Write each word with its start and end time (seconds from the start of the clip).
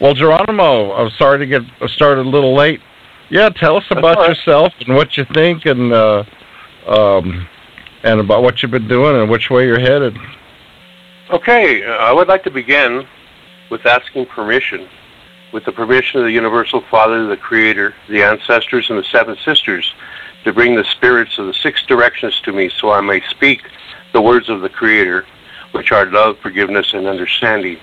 Well, 0.00 0.12
Geronimo, 0.12 0.92
I'm 0.92 1.10
sorry 1.18 1.38
to 1.38 1.46
get 1.46 1.62
started 1.88 2.26
a 2.26 2.28
little 2.28 2.54
late. 2.54 2.80
Yeah, 3.30 3.48
tell 3.48 3.76
us 3.76 3.84
about 3.90 4.18
right. 4.18 4.28
yourself 4.28 4.72
and 4.80 4.94
what 4.94 5.16
you 5.16 5.24
think, 5.32 5.64
and 5.64 5.92
uh, 5.92 6.24
um, 6.86 7.48
and 8.02 8.20
about 8.20 8.42
what 8.42 8.62
you've 8.62 8.70
been 8.70 8.88
doing 8.88 9.16
and 9.16 9.30
which 9.30 9.48
way 9.48 9.64
you're 9.64 9.80
headed. 9.80 10.16
Okay, 11.30 11.82
uh, 11.82 11.92
I 11.92 12.12
would 12.12 12.28
like 12.28 12.44
to 12.44 12.50
begin 12.50 13.06
with 13.70 13.86
asking 13.86 14.26
permission, 14.26 14.86
with 15.52 15.64
the 15.64 15.72
permission 15.72 16.20
of 16.20 16.26
the 16.26 16.32
Universal 16.32 16.82
Father, 16.90 17.26
the 17.26 17.36
Creator, 17.36 17.94
the 18.08 18.22
ancestors, 18.22 18.90
and 18.90 18.98
the 18.98 19.04
Seven 19.10 19.36
Sisters, 19.44 19.92
to 20.44 20.52
bring 20.52 20.76
the 20.76 20.84
spirits 20.84 21.38
of 21.38 21.46
the 21.46 21.54
six 21.54 21.82
directions 21.86 22.40
to 22.42 22.52
me 22.52 22.70
so 22.78 22.92
I 22.92 23.00
may 23.00 23.22
speak 23.30 23.62
the 24.12 24.22
words 24.22 24.48
of 24.48 24.60
the 24.60 24.68
Creator, 24.68 25.26
which 25.72 25.90
are 25.90 26.06
love, 26.06 26.38
forgiveness, 26.38 26.92
and 26.92 27.08
understanding, 27.08 27.78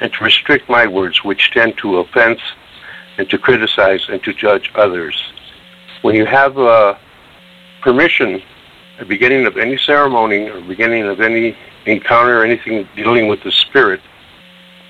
and 0.00 0.12
to 0.12 0.24
restrict 0.24 0.68
my 0.68 0.86
words, 0.86 1.24
which 1.24 1.50
tend 1.52 1.78
to 1.78 1.98
offense 1.98 2.40
and 3.18 3.28
to 3.30 3.38
criticize 3.38 4.06
and 4.08 4.22
to 4.24 4.32
judge 4.32 4.70
others. 4.74 5.22
When 6.02 6.14
you 6.14 6.26
have 6.26 6.58
uh, 6.58 6.96
permission, 7.82 8.42
the 8.98 9.04
beginning 9.04 9.46
of 9.46 9.56
any 9.56 9.76
ceremony 9.76 10.48
or 10.48 10.60
beginning 10.60 11.04
of 11.04 11.20
any 11.20 11.56
encounter 11.86 12.40
or 12.40 12.44
anything 12.44 12.88
dealing 12.96 13.28
with 13.28 13.42
the 13.42 13.52
spirit, 13.52 14.00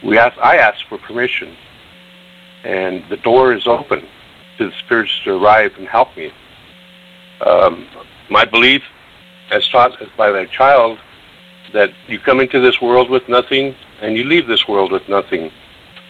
we 0.03 0.19
ask, 0.19 0.37
I 0.39 0.57
ask 0.57 0.87
for 0.89 0.99
permission, 0.99 1.57
and 2.65 3.05
the 3.09 3.17
door 3.19 3.55
is 3.55 3.67
open 3.67 4.07
to 4.59 4.71
the 4.71 4.77
spirits 4.85 5.13
to 5.25 5.35
arrive 5.35 5.73
and 5.79 5.89
help 5.89 6.17
me. 6.17 6.33
Um, 7.41 7.89
my 8.31 8.45
belief, 8.45 8.83
as 9.51 9.69
taught 9.69 9.99
by 10.17 10.31
that 10.31 10.51
child, 10.51 10.99
that 11.73 11.91
you 12.07 12.19
come 12.19 12.41
into 12.41 12.61
this 12.61 12.81
world 12.81 13.11
with 13.11 13.29
nothing 13.29 13.75
and 14.05 14.19
you 14.19 14.25
leave 14.25 14.47
this 14.47 14.69
world 14.69 14.93
with 14.93 15.09
nothing. 15.09 15.51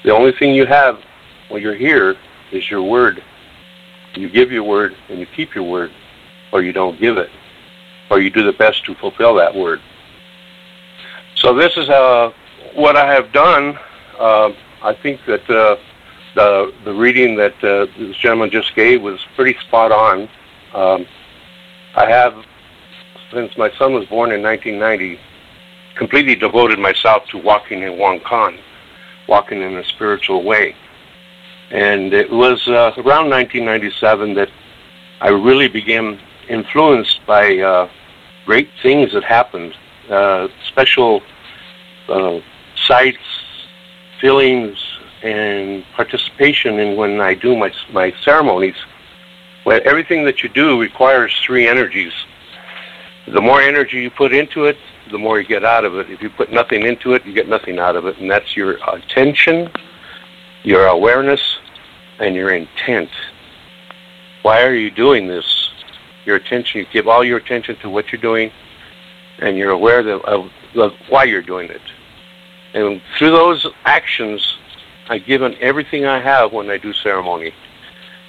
The 0.02 0.10
only 0.10 0.32
thing 0.32 0.52
you 0.54 0.66
have 0.66 1.00
when 1.48 1.62
you're 1.62 1.76
here 1.76 2.16
is 2.50 2.68
your 2.68 2.82
word. 2.82 3.22
You 4.16 4.28
give 4.28 4.50
your 4.50 4.64
word 4.64 4.96
and 5.08 5.20
you 5.20 5.26
keep 5.26 5.54
your 5.54 5.64
word, 5.64 5.92
or 6.52 6.62
you 6.62 6.72
don't 6.72 6.98
give 7.00 7.16
it, 7.18 7.30
or 8.10 8.20
you 8.20 8.30
do 8.30 8.42
the 8.44 8.52
best 8.52 8.84
to 8.86 8.94
fulfill 8.96 9.34
that 9.36 9.54
word. 9.54 9.80
So 11.36 11.54
this 11.54 11.76
is 11.76 11.88
uh, 11.88 12.32
what 12.74 12.96
I 12.96 13.12
have 13.12 13.32
done. 13.32 13.78
Uh, 14.18 14.52
I 14.82 14.94
think 15.00 15.20
that 15.26 15.48
uh, 15.48 15.76
the 16.34 16.74
the 16.84 16.92
reading 16.92 17.36
that 17.36 17.54
uh, 17.62 17.86
this 17.96 18.16
gentleman 18.16 18.50
just 18.50 18.74
gave 18.74 19.02
was 19.02 19.20
pretty 19.36 19.58
spot 19.60 19.92
on. 19.92 20.28
Um, 20.74 21.06
I 21.96 22.08
have, 22.08 22.44
since 23.30 23.56
my 23.56 23.70
son 23.78 23.94
was 23.94 24.04
born 24.06 24.32
in 24.32 24.42
1990, 24.42 25.20
completely 25.96 26.34
devoted 26.34 26.78
myself 26.78 27.26
to 27.28 27.38
walking 27.38 27.82
in 27.82 27.98
Wong 27.98 28.20
Kan, 28.20 28.58
walking 29.28 29.62
in 29.62 29.76
a 29.76 29.84
spiritual 29.84 30.42
way. 30.42 30.74
And 31.70 32.12
it 32.12 32.30
was 32.30 32.66
uh, 32.68 32.92
around 32.98 33.30
1997 33.30 34.34
that 34.34 34.48
I 35.20 35.28
really 35.28 35.68
became 35.68 36.18
influenced 36.48 37.24
by 37.26 37.58
uh, 37.58 37.88
great 38.44 38.68
things 38.82 39.12
that 39.12 39.24
happened, 39.24 39.74
uh, 40.10 40.48
special 40.68 41.22
uh, 42.08 42.40
sights, 42.86 43.18
feelings, 44.20 44.76
and 45.22 45.84
participation 45.94 46.78
in 46.78 46.96
when 46.96 47.20
I 47.20 47.34
do 47.34 47.56
my, 47.56 47.72
my 47.92 48.12
ceremonies. 48.22 48.76
Where 49.64 49.82
everything 49.88 50.26
that 50.26 50.42
you 50.42 50.50
do 50.50 50.78
requires 50.78 51.34
three 51.42 51.66
energies. 51.66 52.12
The 53.26 53.40
more 53.40 53.62
energy 53.62 54.02
you 54.02 54.10
put 54.10 54.34
into 54.34 54.66
it, 54.66 54.76
the 55.10 55.18
more 55.18 55.40
you 55.40 55.46
get 55.46 55.64
out 55.64 55.84
of 55.84 55.96
it. 55.96 56.10
If 56.10 56.22
you 56.22 56.30
put 56.30 56.50
nothing 56.52 56.82
into 56.84 57.14
it, 57.14 57.24
you 57.24 57.32
get 57.32 57.48
nothing 57.48 57.78
out 57.78 57.96
of 57.96 58.06
it. 58.06 58.18
And 58.18 58.30
that's 58.30 58.56
your 58.56 58.78
attention, 58.88 59.70
your 60.62 60.86
awareness, 60.86 61.40
and 62.18 62.34
your 62.34 62.50
intent. 62.50 63.10
Why 64.42 64.62
are 64.62 64.74
you 64.74 64.90
doing 64.90 65.26
this? 65.26 65.70
Your 66.24 66.36
attention, 66.36 66.80
you 66.80 66.86
give 66.92 67.06
all 67.06 67.24
your 67.24 67.38
attention 67.38 67.76
to 67.80 67.90
what 67.90 68.10
you're 68.10 68.20
doing, 68.20 68.50
and 69.38 69.58
you're 69.58 69.70
aware 69.70 70.00
of, 70.00 70.50
of 70.74 70.92
why 71.08 71.24
you're 71.24 71.42
doing 71.42 71.70
it. 71.70 71.82
And 72.72 73.00
through 73.16 73.30
those 73.30 73.66
actions, 73.84 74.56
I've 75.08 75.26
given 75.26 75.54
everything 75.60 76.06
I 76.06 76.18
have 76.20 76.52
when 76.52 76.70
I 76.70 76.78
do 76.78 76.92
ceremony. 76.92 77.52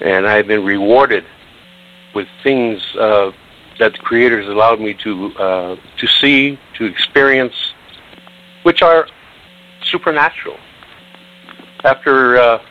And 0.01 0.27
I've 0.27 0.47
been 0.47 0.63
rewarded 0.65 1.25
with 2.13 2.27
things 2.43 2.81
uh, 2.95 3.31
that 3.79 3.93
the 3.93 3.99
Creator 3.99 4.41
has 4.41 4.49
allowed 4.49 4.79
me 4.79 4.93
to 4.93 5.33
uh, 5.37 5.75
to 5.97 6.07
see, 6.07 6.59
to 6.77 6.85
experience, 6.85 7.53
which 8.63 8.81
are 8.81 9.07
supernatural. 9.83 10.57
After 11.83 12.37
uh, 12.37 12.61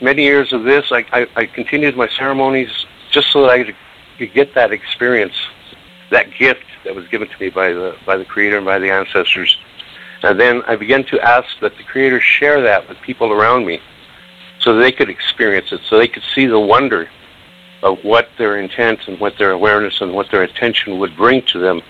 many 0.00 0.22
years 0.22 0.52
of 0.52 0.64
this, 0.64 0.86
I, 0.90 1.04
I, 1.12 1.26
I, 1.36 1.46
continued 1.46 1.96
my 1.96 2.08
ceremonies 2.08 2.86
just 3.10 3.30
so 3.32 3.42
that 3.42 3.50
I 3.50 3.64
could, 3.64 3.76
could 4.18 4.32
get 4.32 4.54
that 4.54 4.72
experience, 4.72 5.34
that 6.10 6.32
gift 6.34 6.64
that 6.84 6.94
was 6.94 7.06
given 7.08 7.28
to 7.28 7.38
me 7.38 7.50
by 7.50 7.72
the 7.72 7.96
by 8.06 8.16
the 8.16 8.24
Creator 8.24 8.58
and 8.58 8.66
by 8.66 8.78
the 8.78 8.90
ancestors. 8.90 9.58
And 10.22 10.40
then 10.40 10.62
I 10.62 10.76
began 10.76 11.04
to 11.04 11.20
ask 11.20 11.48
that 11.60 11.76
the 11.76 11.84
Creator 11.84 12.20
share 12.20 12.62
that 12.62 12.88
with 12.88 12.98
people 13.02 13.30
around 13.30 13.66
me, 13.66 13.80
so 14.60 14.76
they 14.76 14.92
could 14.92 15.10
experience 15.10 15.72
it, 15.72 15.80
so 15.88 15.98
they 15.98 16.08
could 16.08 16.22
see 16.34 16.46
the 16.46 16.58
wonder 16.58 17.10
of 17.84 17.98
what 18.02 18.28
their 18.38 18.58
intent 18.58 18.98
and 19.06 19.20
what 19.20 19.36
their 19.38 19.50
awareness 19.52 20.00
and 20.00 20.12
what 20.12 20.30
their 20.32 20.42
attention 20.42 20.98
would 20.98 21.14
bring 21.16 21.42
to 21.52 21.58
them. 21.60 21.82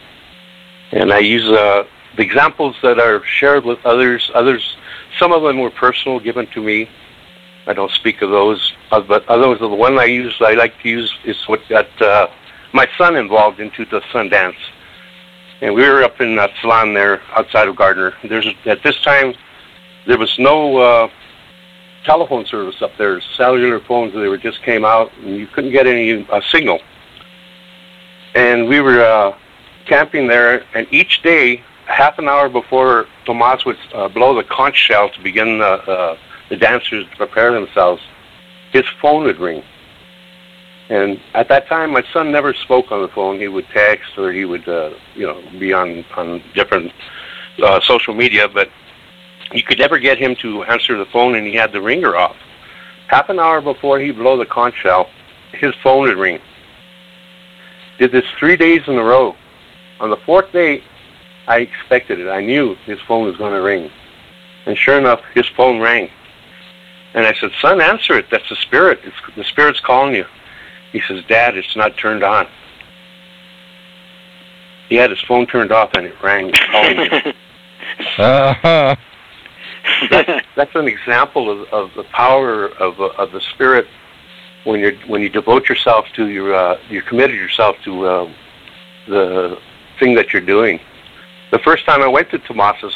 And 0.90 1.12
I 1.12 1.20
use 1.20 1.48
uh, 1.50 1.84
the 2.16 2.22
examples 2.22 2.76
that 2.82 2.98
are 2.98 3.24
shared 3.24 3.64
with 3.64 3.78
others. 3.86 4.30
Others, 4.34 4.76
some 5.18 5.32
of 5.32 5.42
them 5.42 5.60
were 5.60 5.70
personal, 5.70 6.18
given 6.18 6.46
to 6.48 6.60
me. 6.60 6.90
I 7.66 7.72
don't 7.72 7.92
speak 7.92 8.22
of 8.22 8.30
those, 8.30 8.74
uh, 8.90 9.00
but 9.00 9.26
others, 9.28 9.60
the 9.60 9.68
one 9.68 9.98
I 9.98 10.04
use, 10.04 10.34
I 10.40 10.52
like 10.52 10.78
to 10.82 10.88
use 10.88 11.14
is 11.24 11.36
what 11.46 11.60
got 11.68 12.02
uh, 12.02 12.26
my 12.74 12.86
son 12.98 13.16
involved 13.16 13.60
into 13.60 13.86
the 13.86 14.02
sun 14.12 14.28
dance. 14.28 14.56
And 15.62 15.74
we 15.74 15.88
were 15.88 16.02
up 16.02 16.20
in 16.20 16.34
that 16.36 16.50
salon 16.60 16.92
there 16.92 17.22
outside 17.30 17.68
of 17.68 17.76
Gardner. 17.76 18.14
There's 18.28 18.48
at 18.66 18.82
this 18.82 19.00
time 19.00 19.32
there 20.06 20.18
was 20.18 20.36
no 20.38 20.76
uh, 20.76 21.08
telephone 22.04 22.46
service 22.46 22.80
up 22.80 22.92
there. 22.98 23.20
Cellular 23.36 23.80
phones 23.80 24.12
they 24.12 24.28
were 24.28 24.38
just 24.38 24.62
came 24.62 24.84
out, 24.84 25.10
and 25.18 25.36
you 25.36 25.46
couldn't 25.46 25.72
get 25.72 25.86
any 25.86 26.26
uh, 26.28 26.40
signal. 26.50 26.80
And 28.34 28.68
we 28.68 28.80
were 28.80 29.00
uh, 29.00 29.36
camping 29.86 30.26
there, 30.26 30.64
and 30.74 30.86
each 30.90 31.22
day, 31.22 31.62
half 31.86 32.18
an 32.18 32.28
hour 32.28 32.48
before 32.48 33.06
Tomas 33.26 33.64
would 33.64 33.78
uh, 33.92 34.08
blow 34.08 34.34
the 34.34 34.44
conch 34.44 34.76
shell 34.76 35.10
to 35.10 35.22
begin 35.22 35.58
the, 35.58 35.64
uh, 35.66 36.16
the 36.48 36.56
dancers 36.56 37.06
to 37.10 37.16
prepare 37.16 37.52
themselves, 37.52 38.02
his 38.72 38.84
phone 39.00 39.24
would 39.24 39.38
ring. 39.38 39.62
And 40.88 41.20
at 41.32 41.48
that 41.48 41.66
time, 41.66 41.92
my 41.92 42.04
son 42.12 42.30
never 42.30 42.52
spoke 42.52 42.92
on 42.92 43.00
the 43.00 43.08
phone. 43.08 43.38
He 43.38 43.48
would 43.48 43.66
text 43.72 44.18
or 44.18 44.32
he 44.32 44.44
would, 44.44 44.68
uh, 44.68 44.90
you 45.14 45.26
know, 45.26 45.42
be 45.58 45.72
on 45.72 46.04
on 46.14 46.42
different 46.54 46.92
uh, 47.62 47.80
social 47.80 48.14
media. 48.14 48.48
But 48.48 48.68
you 49.52 49.62
could 49.62 49.78
never 49.78 49.98
get 49.98 50.18
him 50.18 50.34
to 50.36 50.64
answer 50.64 50.96
the 50.96 51.06
phone, 51.06 51.34
and 51.34 51.46
he 51.46 51.54
had 51.54 51.72
the 51.72 51.80
ringer 51.80 52.16
off. 52.16 52.36
Half 53.08 53.28
an 53.28 53.38
hour 53.38 53.60
before 53.60 54.00
he 54.00 54.10
blow 54.10 54.36
the 54.36 54.46
conch 54.46 54.74
shell, 54.76 55.10
his 55.52 55.74
phone 55.82 56.08
would 56.08 56.16
ring. 56.16 56.40
Did 57.98 58.12
this 58.12 58.24
three 58.38 58.56
days 58.56 58.82
in 58.86 58.96
a 58.96 59.04
row. 59.04 59.36
On 60.00 60.10
the 60.10 60.16
fourth 60.16 60.50
day, 60.52 60.82
I 61.46 61.58
expected 61.58 62.18
it. 62.18 62.28
I 62.28 62.40
knew 62.40 62.74
his 62.86 62.98
phone 63.06 63.26
was 63.26 63.36
going 63.36 63.52
to 63.52 63.60
ring. 63.60 63.90
And 64.66 64.76
sure 64.76 64.98
enough, 64.98 65.20
his 65.34 65.46
phone 65.56 65.80
rang. 65.80 66.10
And 67.12 67.26
I 67.26 67.34
said, 67.34 67.52
son, 67.60 67.80
answer 67.80 68.18
it. 68.18 68.26
That's 68.30 68.48
the 68.48 68.56
spirit. 68.56 69.00
It's, 69.04 69.16
the 69.36 69.44
spirit's 69.44 69.80
calling 69.80 70.14
you. 70.14 70.26
He 70.90 71.00
says, 71.00 71.22
Dad, 71.28 71.56
it's 71.56 71.76
not 71.76 71.96
turned 71.96 72.24
on. 72.24 72.48
He 74.88 74.96
had 74.96 75.10
his 75.10 75.20
phone 75.20 75.46
turned 75.46 75.70
off 75.70 75.90
and 75.94 76.06
it 76.06 76.22
rang, 76.22 76.52
calling 76.52 76.98
you. 76.98 77.32
uh-huh 78.18 78.96
that's, 80.10 80.46
that's 80.56 80.74
an 80.74 80.88
example 80.88 81.50
of, 81.50 81.68
of 81.68 81.94
the 81.94 82.04
power 82.04 82.68
of, 82.68 83.00
uh, 83.00 83.08
of 83.18 83.32
the 83.32 83.40
spirit 83.40 83.86
when 84.64 84.80
you 84.80 84.98
when 85.06 85.20
you 85.20 85.28
devote 85.28 85.68
yourself 85.68 86.06
to 86.14 86.28
your 86.28 86.54
uh, 86.54 86.78
you 86.88 87.02
committed 87.02 87.36
yourself 87.36 87.76
to 87.84 88.06
uh, 88.06 88.32
the 89.08 89.58
thing 89.98 90.14
that 90.14 90.32
you're 90.32 90.42
doing. 90.42 90.80
The 91.50 91.58
first 91.58 91.84
time 91.84 92.02
I 92.02 92.08
went 92.08 92.30
to 92.30 92.38
Tomas's, 92.38 92.94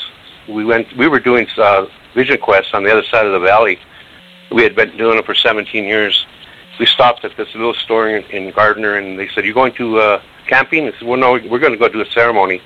we 0.48 0.64
went 0.64 0.94
we 0.96 1.08
were 1.08 1.20
doing 1.20 1.46
uh, 1.58 1.86
Vision 2.14 2.38
Quest 2.38 2.74
on 2.74 2.84
the 2.84 2.90
other 2.90 3.04
side 3.04 3.26
of 3.26 3.32
the 3.32 3.40
valley. 3.40 3.78
We 4.50 4.62
had 4.62 4.74
been 4.74 4.96
doing 4.96 5.18
it 5.18 5.26
for 5.26 5.34
17 5.34 5.84
years. 5.84 6.26
We 6.80 6.86
stopped 6.86 7.24
at 7.24 7.36
this 7.36 7.48
little 7.54 7.74
store 7.74 8.08
in, 8.08 8.24
in 8.30 8.52
Gardner, 8.52 8.94
and 8.94 9.18
they 9.18 9.28
said, 9.28 9.44
"You're 9.44 9.54
going 9.54 9.74
to 9.74 9.98
uh, 9.98 10.22
camping?" 10.46 10.86
I 10.86 10.92
said, 10.92 11.06
"Well, 11.06 11.18
no, 11.18 11.32
we're 11.32 11.58
going 11.58 11.72
to 11.72 11.78
go 11.78 11.88
do 11.88 12.00
a 12.00 12.10
ceremony." 12.12 12.62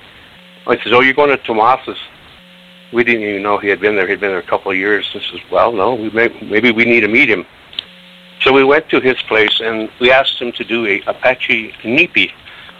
I 0.65 0.77
said, 0.81 0.93
"Oh, 0.93 1.01
you're 1.01 1.13
going 1.13 1.29
to 1.29 1.37
Tomas's?" 1.37 1.97
We 2.93 3.03
didn't 3.03 3.23
even 3.23 3.41
know 3.41 3.57
he 3.57 3.67
had 3.67 3.81
been 3.81 3.95
there. 3.95 4.07
He'd 4.07 4.19
been 4.19 4.29
there 4.31 4.39
a 4.39 4.43
couple 4.43 4.71
of 4.71 4.77
years. 4.77 5.09
This 5.13 5.23
is 5.33 5.41
well, 5.51 5.71
no, 5.71 5.95
we 5.95 6.09
may, 6.11 6.29
maybe 6.41 6.71
we 6.71 6.85
need 6.85 7.01
to 7.01 7.07
meet 7.07 7.29
him. 7.29 7.45
So 8.41 8.53
we 8.53 8.63
went 8.63 8.89
to 8.89 8.99
his 8.99 9.21
place 9.23 9.59
and 9.61 9.89
we 9.99 10.11
asked 10.11 10.39
him 10.39 10.51
to 10.53 10.63
do 10.63 10.85
a 10.85 11.01
Apache 11.07 11.73
Nipi 11.83 12.31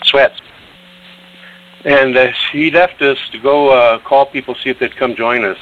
sweat. 0.04 0.34
And 1.86 2.16
uh, 2.16 2.32
he 2.52 2.72
left 2.72 3.02
us 3.02 3.18
to 3.32 3.40
go 3.40 3.70
uh, 3.70 4.00
call 4.00 4.26
people, 4.26 4.56
see 4.56 4.70
if 4.70 4.80
they'd 4.80 4.96
come 4.96 5.16
join 5.16 5.44
us. 5.44 5.58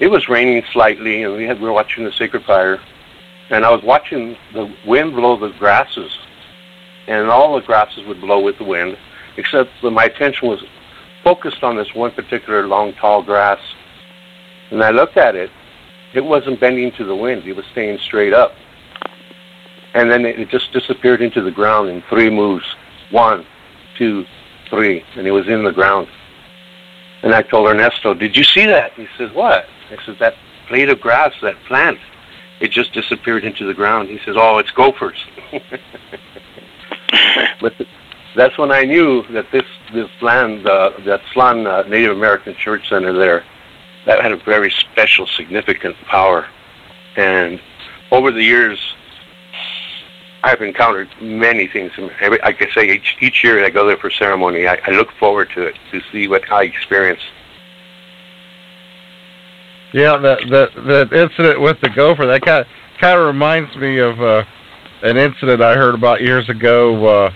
it 0.00 0.08
was 0.08 0.28
raining 0.28 0.62
slightly, 0.72 1.22
and 1.22 1.34
we 1.34 1.44
had 1.44 1.60
we 1.60 1.66
were 1.66 1.72
watching 1.72 2.04
the 2.04 2.12
sacred 2.12 2.44
fire, 2.44 2.80
and 3.50 3.64
I 3.64 3.70
was 3.70 3.82
watching 3.82 4.36
the 4.52 4.74
wind 4.86 5.12
blow 5.12 5.36
the 5.38 5.50
grasses, 5.58 6.18
and 7.06 7.28
all 7.28 7.54
the 7.54 7.66
grasses 7.66 8.04
would 8.06 8.20
blow 8.20 8.40
with 8.40 8.58
the 8.58 8.64
wind, 8.64 8.98
except 9.36 9.70
that 9.82 9.90
my 9.90 10.04
attention 10.04 10.48
was 10.48 10.62
focused 11.22 11.62
on 11.62 11.76
this 11.76 11.94
one 11.94 12.12
particular 12.12 12.66
long, 12.66 12.92
tall 12.94 13.22
grass. 13.22 13.60
And 14.70 14.82
I 14.82 14.90
looked 14.90 15.16
at 15.16 15.34
it. 15.34 15.50
It 16.14 16.24
wasn't 16.24 16.60
bending 16.60 16.92
to 16.92 17.04
the 17.04 17.14
wind. 17.14 17.46
It 17.46 17.54
was 17.54 17.64
staying 17.72 17.98
straight 17.98 18.32
up. 18.32 18.52
And 19.94 20.10
then 20.10 20.24
it 20.24 20.48
just 20.48 20.72
disappeared 20.72 21.20
into 21.20 21.42
the 21.42 21.50
ground 21.50 21.88
in 21.88 22.02
three 22.08 22.30
moves. 22.30 22.64
One, 23.10 23.44
two, 23.98 24.24
three. 24.68 25.04
And 25.16 25.26
it 25.26 25.32
was 25.32 25.48
in 25.48 25.64
the 25.64 25.72
ground. 25.72 26.08
And 27.22 27.34
I 27.34 27.42
told 27.42 27.68
Ernesto, 27.68 28.14
did 28.14 28.36
you 28.36 28.44
see 28.44 28.66
that? 28.66 28.92
He 28.92 29.06
says, 29.18 29.30
what? 29.32 29.66
I 29.90 29.96
said, 30.06 30.16
that 30.20 30.34
blade 30.68 30.88
of 30.88 31.00
grass, 31.00 31.34
that 31.42 31.56
plant, 31.66 31.98
it 32.60 32.70
just 32.70 32.92
disappeared 32.92 33.44
into 33.44 33.66
the 33.66 33.74
ground. 33.74 34.08
He 34.08 34.18
says, 34.24 34.36
oh, 34.38 34.58
it's 34.58 34.70
gophers. 34.70 35.18
but 37.60 37.74
that's 38.36 38.56
when 38.58 38.70
I 38.70 38.84
knew 38.84 39.22
that 39.32 39.46
this 39.52 39.64
this 39.92 40.10
land, 40.20 40.66
uh, 40.66 40.92
that 41.04 41.20
Slan 41.32 41.66
uh, 41.66 41.82
Native 41.82 42.16
American 42.16 42.54
Church 42.54 42.88
Center 42.88 43.12
there, 43.12 43.44
that 44.06 44.22
had 44.22 44.32
a 44.32 44.36
very 44.36 44.70
special, 44.70 45.26
significant 45.26 45.96
power. 46.06 46.48
And 47.16 47.60
over 48.12 48.30
the 48.30 48.42
years, 48.42 48.78
I've 50.42 50.62
encountered 50.62 51.08
many 51.20 51.66
things. 51.66 51.92
Like 51.98 52.62
I 52.62 52.70
say, 52.72 52.90
each, 52.90 53.16
each 53.20 53.44
year 53.44 53.64
I 53.64 53.70
go 53.70 53.86
there 53.86 53.96
for 53.96 54.10
ceremony, 54.10 54.66
I, 54.66 54.80
I 54.86 54.90
look 54.92 55.10
forward 55.18 55.50
to 55.54 55.62
it 55.62 55.76
to 55.90 56.00
see 56.12 56.28
what 56.28 56.50
I 56.50 56.64
experience. 56.64 57.20
Yeah, 59.92 60.16
that 60.18 60.38
that 60.50 60.70
that 60.86 61.12
incident 61.12 61.60
with 61.60 61.80
the 61.80 61.90
gopher 61.90 62.24
that 62.26 62.42
kind 62.42 62.60
of, 62.60 62.66
kind 63.00 63.18
of 63.18 63.26
reminds 63.26 63.74
me 63.76 63.98
of 63.98 64.20
uh, 64.20 64.44
an 65.02 65.16
incident 65.16 65.60
I 65.60 65.74
heard 65.74 65.96
about 65.96 66.20
years 66.20 66.48
ago. 66.48 67.04
Uh, 67.04 67.32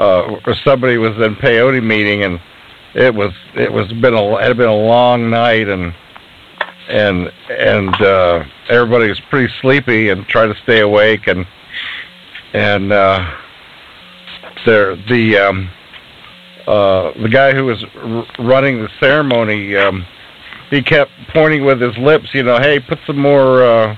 uh, 0.00 0.54
somebody 0.64 0.96
was 0.96 1.14
in 1.18 1.36
peyote 1.36 1.82
meeting 1.82 2.22
and 2.22 2.40
it 2.94 3.14
was 3.14 3.32
it 3.54 3.70
was 3.70 3.86
been 3.92 4.14
a 4.14 4.36
it 4.36 4.42
had 4.44 4.56
been 4.56 4.68
a 4.68 4.74
long 4.74 5.28
night 5.28 5.68
and 5.68 5.94
and 6.88 7.30
and 7.50 7.94
uh 8.00 8.42
everybody 8.68 9.08
was 9.08 9.20
pretty 9.28 9.52
sleepy 9.60 10.08
and 10.08 10.26
tried 10.26 10.46
to 10.46 10.54
stay 10.62 10.80
awake 10.80 11.26
and 11.26 11.46
and 12.54 12.92
uh 12.92 13.36
there 14.64 14.96
the 14.96 15.36
um 15.36 15.70
uh 16.66 17.12
the 17.20 17.28
guy 17.28 17.52
who 17.52 17.66
was 17.66 17.84
r- 17.94 18.26
running 18.38 18.80
the 18.82 18.88
ceremony 18.98 19.76
um 19.76 20.06
he 20.70 20.82
kept 20.82 21.10
pointing 21.32 21.64
with 21.64 21.80
his 21.80 21.96
lips 21.98 22.30
you 22.32 22.42
know 22.42 22.58
hey 22.58 22.80
put 22.80 22.98
some 23.06 23.18
more 23.18 23.62
uh 23.62 23.96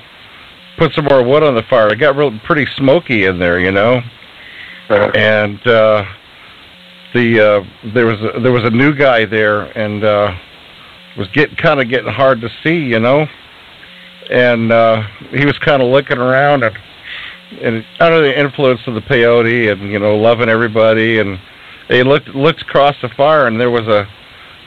put 0.78 0.92
some 0.94 1.04
more 1.04 1.22
wood 1.22 1.42
on 1.42 1.54
the 1.54 1.62
fire. 1.64 1.92
It 1.92 1.96
got 1.96 2.16
real 2.16 2.36
pretty 2.40 2.66
smoky 2.76 3.24
in 3.24 3.38
there 3.38 3.60
you 3.60 3.70
know 3.70 4.02
and 4.94 5.66
uh, 5.66 6.04
the 7.14 7.40
uh, 7.40 7.90
there 7.94 8.06
was 8.06 8.20
a, 8.20 8.40
there 8.40 8.52
was 8.52 8.64
a 8.64 8.70
new 8.70 8.94
guy 8.94 9.24
there, 9.24 9.62
and 9.76 10.04
uh, 10.04 10.34
was 11.16 11.28
getting 11.28 11.56
kind 11.56 11.80
of 11.80 11.88
getting 11.88 12.12
hard 12.12 12.40
to 12.40 12.48
see, 12.62 12.76
you 12.76 13.00
know. 13.00 13.26
And 14.30 14.72
uh, 14.72 15.02
he 15.30 15.44
was 15.44 15.58
kind 15.58 15.82
of 15.82 15.88
looking 15.88 16.18
around 16.18 16.62
and 16.62 16.76
and 17.60 17.84
under 18.00 18.22
the 18.22 18.38
influence 18.38 18.80
of 18.86 18.94
the 18.94 19.00
peyote 19.00 19.70
and 19.70 19.90
you 19.90 19.98
know 19.98 20.16
loving 20.16 20.48
everybody, 20.48 21.18
and 21.18 21.38
he 21.88 22.02
looked 22.02 22.28
looked 22.28 22.62
across 22.62 22.94
the 23.02 23.08
fire, 23.10 23.46
and 23.46 23.60
there 23.60 23.70
was 23.70 23.86
a 23.88 24.06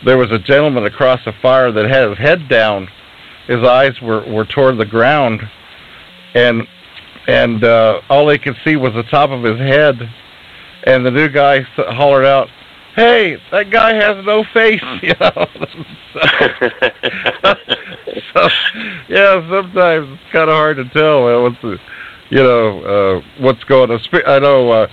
there 0.05 0.17
was 0.17 0.31
a 0.31 0.39
gentleman 0.39 0.85
across 0.85 1.19
the 1.25 1.33
fire 1.41 1.71
that 1.71 1.89
had 1.89 2.09
his 2.09 2.17
head 2.17 2.47
down, 2.47 2.87
his 3.47 3.63
eyes 3.63 3.99
were 4.01 4.23
were 4.31 4.45
toward 4.45 4.77
the 4.77 4.85
ground, 4.85 5.41
and 6.35 6.67
and 7.27 7.63
uh, 7.63 8.01
all 8.09 8.25
they 8.25 8.37
could 8.37 8.55
see 8.63 8.75
was 8.75 8.93
the 8.93 9.03
top 9.03 9.29
of 9.29 9.43
his 9.43 9.57
head. 9.57 10.09
And 10.83 11.05
the 11.05 11.11
new 11.11 11.29
guy 11.29 11.61
hollered 11.61 12.25
out, 12.25 12.47
"Hey, 12.95 13.37
that 13.51 13.71
guy 13.71 13.95
has 13.95 14.23
no 14.25 14.43
face," 14.43 14.83
you 15.01 15.15
know. 15.19 15.47
so, 15.53 16.19
so, 18.33 18.49
yeah, 19.07 19.49
sometimes 19.49 20.09
it's 20.11 20.31
kind 20.31 20.49
of 20.49 20.55
hard 20.55 20.77
to 20.77 20.85
tell 20.89 21.27
uh, 21.27 21.41
what's 21.41 21.61
the, 21.61 21.79
you 22.29 22.43
know, 22.43 22.83
uh, 22.83 23.21
what's 23.39 23.63
going 23.63 23.89
on. 23.89 23.99
I 24.27 24.39
know 24.39 24.71
uh, 24.71 24.87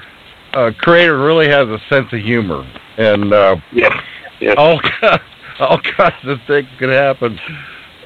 uh, 0.55 0.70
Creator 0.79 1.19
really 1.19 1.49
has 1.49 1.69
a 1.69 1.79
sense 1.90 2.11
of 2.12 2.20
humor, 2.20 2.67
and 2.96 3.34
uh, 3.34 3.56
yeah, 3.70 4.02
yeah. 4.40 4.55
all 4.55 4.81
all 5.61 5.79
kinds 5.79 6.25
of 6.25 6.40
things 6.46 6.69
can 6.79 6.88
happen, 6.88 7.38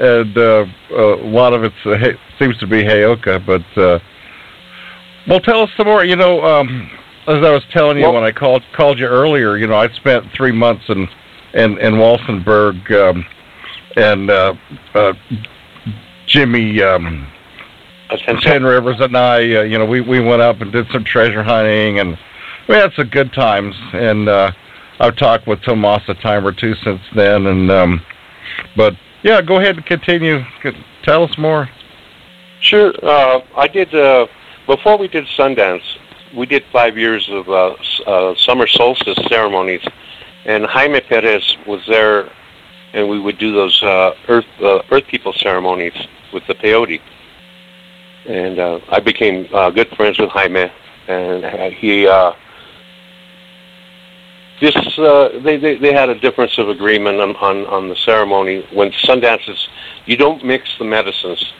and 0.00 0.36
uh, 0.36 0.66
uh, 0.90 1.16
a 1.18 1.28
lot 1.28 1.52
of 1.52 1.62
it 1.62 1.72
uh, 1.84 2.16
seems 2.38 2.56
to 2.58 2.66
be 2.66 2.82
Heyoka, 2.82 3.44
but. 3.46 3.80
Uh, 3.80 4.00
well, 5.28 5.40
tell 5.40 5.62
us 5.62 5.70
some 5.76 5.86
more. 5.86 6.04
You 6.04 6.16
know, 6.16 6.44
um, 6.44 6.90
as 7.26 7.44
I 7.44 7.50
was 7.50 7.64
telling 7.70 7.98
you 7.98 8.04
well, 8.04 8.14
when 8.14 8.24
I 8.24 8.32
called 8.32 8.62
called 8.72 8.98
you 8.98 9.06
earlier, 9.06 9.56
you 9.56 9.66
know, 9.66 9.76
I 9.76 9.88
spent 9.88 10.30
three 10.32 10.52
months 10.52 10.84
in 10.88 11.08
in, 11.54 11.78
in 11.78 11.94
Walsenburg, 11.94 12.90
um, 12.92 13.26
and 13.96 14.30
uh, 14.30 14.54
uh, 14.94 15.14
Jimmy 16.26 16.82
um, 16.82 17.26
Ten 18.40 18.62
Rivers 18.62 19.00
and 19.00 19.16
I, 19.16 19.38
uh, 19.56 19.62
you 19.62 19.78
know, 19.78 19.86
we 19.86 20.00
we 20.00 20.20
went 20.20 20.42
up 20.42 20.60
and 20.60 20.70
did 20.70 20.86
some 20.92 21.04
treasure 21.04 21.42
hunting, 21.42 21.98
and 21.98 22.18
we 22.68 22.74
had 22.74 22.92
some 22.94 23.08
good 23.08 23.32
times. 23.32 23.74
And 23.92 24.28
uh, 24.28 24.52
I've 25.00 25.16
talked 25.16 25.46
with 25.46 25.62
Tomas 25.62 26.02
a 26.08 26.14
time 26.14 26.46
or 26.46 26.52
two 26.52 26.74
since 26.76 27.00
then, 27.14 27.46
and 27.46 27.70
um, 27.70 28.02
but 28.76 28.94
yeah, 29.22 29.42
go 29.42 29.58
ahead 29.58 29.76
and 29.76 29.86
continue. 29.86 30.44
Tell 31.02 31.24
us 31.24 31.36
more. 31.38 31.68
Sure. 32.60 32.92
Uh, 33.02 33.40
I 33.56 33.68
did. 33.68 33.94
Uh, 33.94 34.26
before 34.66 34.98
we 34.98 35.08
did 35.08 35.24
Sundance, 35.38 35.82
we 36.34 36.46
did 36.46 36.64
five 36.72 36.98
years 36.98 37.28
of 37.30 37.48
uh, 37.48 37.76
uh, 38.06 38.34
summer 38.36 38.66
solstice 38.66 39.18
ceremonies, 39.28 39.82
and 40.44 40.64
Jaime 40.66 41.00
Perez 41.00 41.56
was 41.66 41.80
there, 41.88 42.30
and 42.92 43.08
we 43.08 43.18
would 43.20 43.38
do 43.38 43.52
those 43.52 43.82
uh, 43.82 44.14
Earth 44.28 44.46
uh, 44.60 44.82
Earth 44.90 45.06
People 45.08 45.32
ceremonies 45.32 45.94
with 46.32 46.46
the 46.46 46.54
peyote. 46.54 47.00
And 48.26 48.58
uh, 48.58 48.80
I 48.90 48.98
became 49.00 49.48
uh, 49.54 49.70
good 49.70 49.88
friends 49.96 50.18
with 50.18 50.30
Jaime, 50.30 50.70
and 51.08 51.74
he. 51.74 52.06
Uh, 52.06 52.32
this 54.60 54.74
uh, 54.98 55.38
they, 55.44 55.58
they 55.58 55.76
they 55.76 55.92
had 55.92 56.08
a 56.08 56.18
difference 56.18 56.56
of 56.58 56.70
agreement 56.70 57.20
on, 57.20 57.36
on 57.36 57.66
on 57.66 57.88
the 57.88 57.96
ceremony 57.96 58.66
when 58.72 58.90
Sundances. 58.90 59.68
You 60.06 60.16
don't 60.16 60.44
mix 60.44 60.70
the 60.78 60.84
medicines 60.84 61.52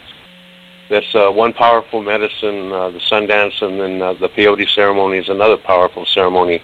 that's 0.88 1.14
uh, 1.14 1.30
one 1.30 1.52
powerful 1.52 2.02
medicine, 2.02 2.72
uh, 2.72 2.90
the 2.90 3.00
Sundance, 3.00 3.60
and 3.62 3.80
then 3.80 4.02
uh, 4.02 4.12
the 4.14 4.28
peyote 4.28 4.68
ceremony 4.68 5.18
is 5.18 5.28
another 5.28 5.56
powerful 5.56 6.06
ceremony. 6.06 6.62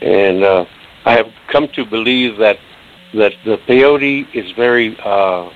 And 0.00 0.44
uh, 0.44 0.66
I 1.04 1.12
have 1.16 1.32
come 1.48 1.68
to 1.74 1.84
believe 1.84 2.38
that 2.38 2.58
that 3.14 3.32
the 3.44 3.58
peyote 3.58 4.26
is 4.34 4.50
very, 4.52 4.98
uh, 5.00 5.50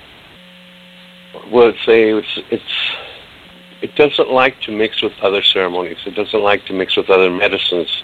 would 1.51 1.75
say 1.85 2.11
it's 2.11 2.39
it's 2.49 2.91
it 3.81 3.95
doesn't 3.95 4.29
like 4.29 4.59
to 4.61 4.71
mix 4.71 5.01
with 5.01 5.13
other 5.21 5.41
ceremonies. 5.41 5.97
It 6.05 6.15
doesn't 6.15 6.41
like 6.41 6.65
to 6.65 6.73
mix 6.73 6.97
with 6.97 7.09
other 7.09 7.29
medicines, 7.29 8.03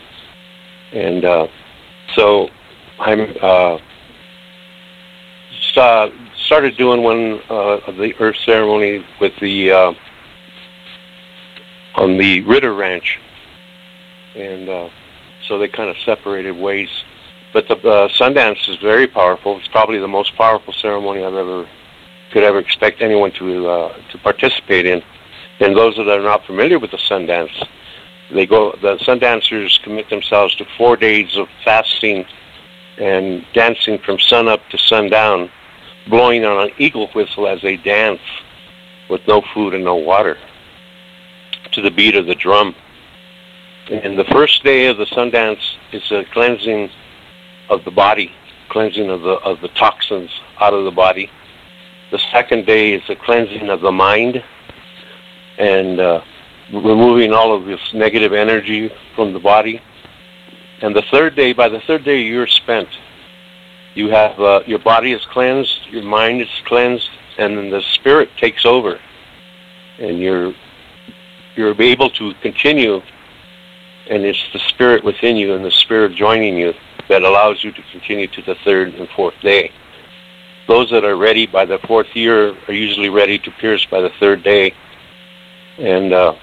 and 0.94 1.26
uh, 1.26 1.48
so 2.16 2.50
I'm. 3.00 3.36
Uh, 3.42 3.80
uh, 5.78 6.10
started 6.46 6.78
doing 6.78 7.02
one 7.04 7.42
uh, 7.50 7.80
of 7.88 7.98
the 7.98 8.14
earth 8.20 8.38
ceremony 8.46 9.06
with 9.20 9.34
the 9.42 9.72
uh, 9.72 9.94
on 11.96 12.18
the 12.18 12.42
Ritter 12.42 12.74
Ranch, 12.74 13.20
and 14.36 14.70
uh, 14.70 14.90
so 15.48 15.58
they 15.58 15.68
kind 15.68 15.90
of 15.90 15.98
separated 16.06 16.52
ways. 16.52 16.90
But 17.54 17.68
the 17.68 17.76
uh, 17.78 18.10
Sundance 18.10 18.70
is 18.70 18.78
very 18.78 19.08
powerful. 19.08 19.58
It's 19.58 19.68
probably 19.70 19.98
the 19.98 20.08
most 20.08 20.36
powerful 20.36 20.74
ceremony 20.74 21.24
I've 21.24 21.34
ever 21.34 21.68
could 22.32 22.44
ever 22.44 22.60
expect 22.60 23.02
anyone 23.02 23.32
to 23.34 23.68
uh, 23.68 24.02
to 24.12 24.18
participate 24.20 24.86
in. 24.86 25.02
And 25.60 25.76
those 25.76 25.96
that 25.96 26.08
are 26.08 26.22
not 26.22 26.46
familiar 26.46 26.80
with 26.80 26.92
the 26.92 26.98
Sundance, 26.98 27.66
they 28.32 28.46
go. 28.46 28.74
The 28.82 28.98
Sundancers 28.98 29.82
commit 29.84 30.10
themselves 30.10 30.54
to 30.56 30.66
four 30.78 30.98
days 30.98 31.38
of 31.38 31.48
fasting 31.64 32.26
and 32.98 33.46
dancing 33.54 34.00
from 34.00 34.20
sun 34.20 34.48
up 34.48 34.62
to 34.70 34.78
sundown 34.78 35.50
blowing 36.10 36.46
on 36.46 36.70
an 36.70 36.74
eagle 36.78 37.08
whistle 37.14 37.48
as 37.48 37.62
they 37.62 37.78
dance 37.78 38.22
with 39.10 39.22
no 39.28 39.42
food 39.54 39.74
and 39.74 39.84
no 39.84 39.96
water 39.96 40.38
to 41.72 41.82
the 41.82 41.92
beat 41.92 42.16
of 42.16 42.26
the 42.26 42.36
drum. 42.36 42.76
And 43.90 44.18
the 44.18 44.26
first 44.26 44.64
day 44.64 44.88
of 44.88 44.98
the 44.98 45.06
Sundance 45.06 45.62
is 45.92 46.12
a 46.12 46.24
cleansing 46.34 46.90
of 47.70 47.84
the 47.86 47.92
body, 47.92 48.32
cleansing 48.70 49.10
of 49.10 49.22
the 49.22 49.34
of 49.34 49.62
the 49.62 49.68
toxins 49.70 50.32
out 50.60 50.74
of 50.74 50.86
the 50.86 50.92
body. 50.92 51.30
The 52.12 52.20
second 52.32 52.66
day 52.66 52.94
is 52.94 53.04
a 53.10 53.16
cleansing 53.16 53.70
of 53.70 53.82
the 53.82 53.92
mind 53.92 54.44
and 55.58 56.00
uh, 56.00 56.22
removing 56.72 57.32
all 57.32 57.56
of 57.56 57.66
this 57.66 57.80
negative 57.94 58.34
energy 58.34 58.92
from 59.16 59.34
the 59.34 59.40
body. 59.40 59.82
And 60.82 60.96
the 60.96 61.04
third 61.12 61.36
day, 61.36 61.54
by 61.54 61.70
the 61.70 61.80
third 61.82 62.04
day, 62.04 62.22
you're 62.22 62.48
spent 62.48 62.90
you 63.96 64.10
have 64.10 64.40
uh, 64.40 64.62
your 64.68 64.80
body 64.80 65.14
is 65.14 65.26
cleansed, 65.26 65.88
your 65.90 66.04
mind 66.04 66.42
is 66.42 66.50
cleansed, 66.66 67.10
and 67.38 67.58
then 67.58 67.70
the 67.70 67.82
spirit 67.94 68.30
takes 68.38 68.66
over, 68.66 69.00
and 70.00 70.20
you're 70.20 70.54
you're 71.56 71.82
able 71.82 72.10
to 72.12 72.34
continue, 72.42 73.02
and 74.10 74.24
it's 74.24 74.44
the 74.52 74.60
spirit 74.68 75.04
within 75.04 75.38
you 75.38 75.56
and 75.56 75.64
the 75.64 75.72
spirit 75.72 76.14
joining 76.14 76.58
you 76.58 76.74
that 77.08 77.24
allows 77.24 77.64
you 77.64 77.72
to 77.72 77.82
continue 77.92 78.28
to 78.28 78.42
the 78.42 78.56
third 78.66 78.94
and 78.94 79.08
fourth 79.16 79.40
day. 79.42 79.72
Those 80.68 80.90
that 80.92 81.06
are 81.06 81.16
ready 81.16 81.46
by 81.46 81.66
the 81.66 81.80
fourth 81.88 82.14
year 82.16 82.56
are 82.68 82.74
usually 82.74 83.10
ready 83.10 83.40
to 83.40 83.52
pierce 83.52 83.86
by 83.86 84.02
the 84.02 84.12
third 84.20 84.44
day, 84.44 84.74
and 85.78 86.12
uh, 86.12 86.36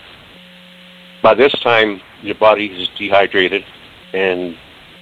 by 1.23 1.35
this 1.35 1.53
time 1.61 2.01
your 2.23 2.37
body 2.37 2.67
is 2.67 2.89
dehydrated 2.97 3.65
and 4.15 4.57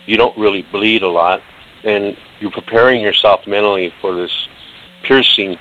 you 0.06 0.16
don't 0.16 0.36
really 0.36 0.62
bleed 0.62 1.02
a 1.02 1.08
lot, 1.08 1.42
and 1.84 2.16
you're 2.40 2.50
preparing 2.50 3.00
yourself 3.00 3.46
mentally 3.46 3.92
for 4.00 4.14
this 4.14 4.48
piercing 5.02 5.58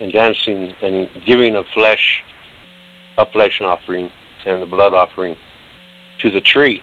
and 0.00 0.12
dancing 0.12 0.74
and 0.82 1.08
giving 1.24 1.56
of 1.56 1.66
flesh, 1.68 2.22
a 3.18 3.26
flesh 3.30 3.60
offering 3.60 4.10
and 4.44 4.62
the 4.62 4.66
blood 4.66 4.94
offering 4.94 5.36
to 6.18 6.30
the 6.30 6.40
tree. 6.40 6.82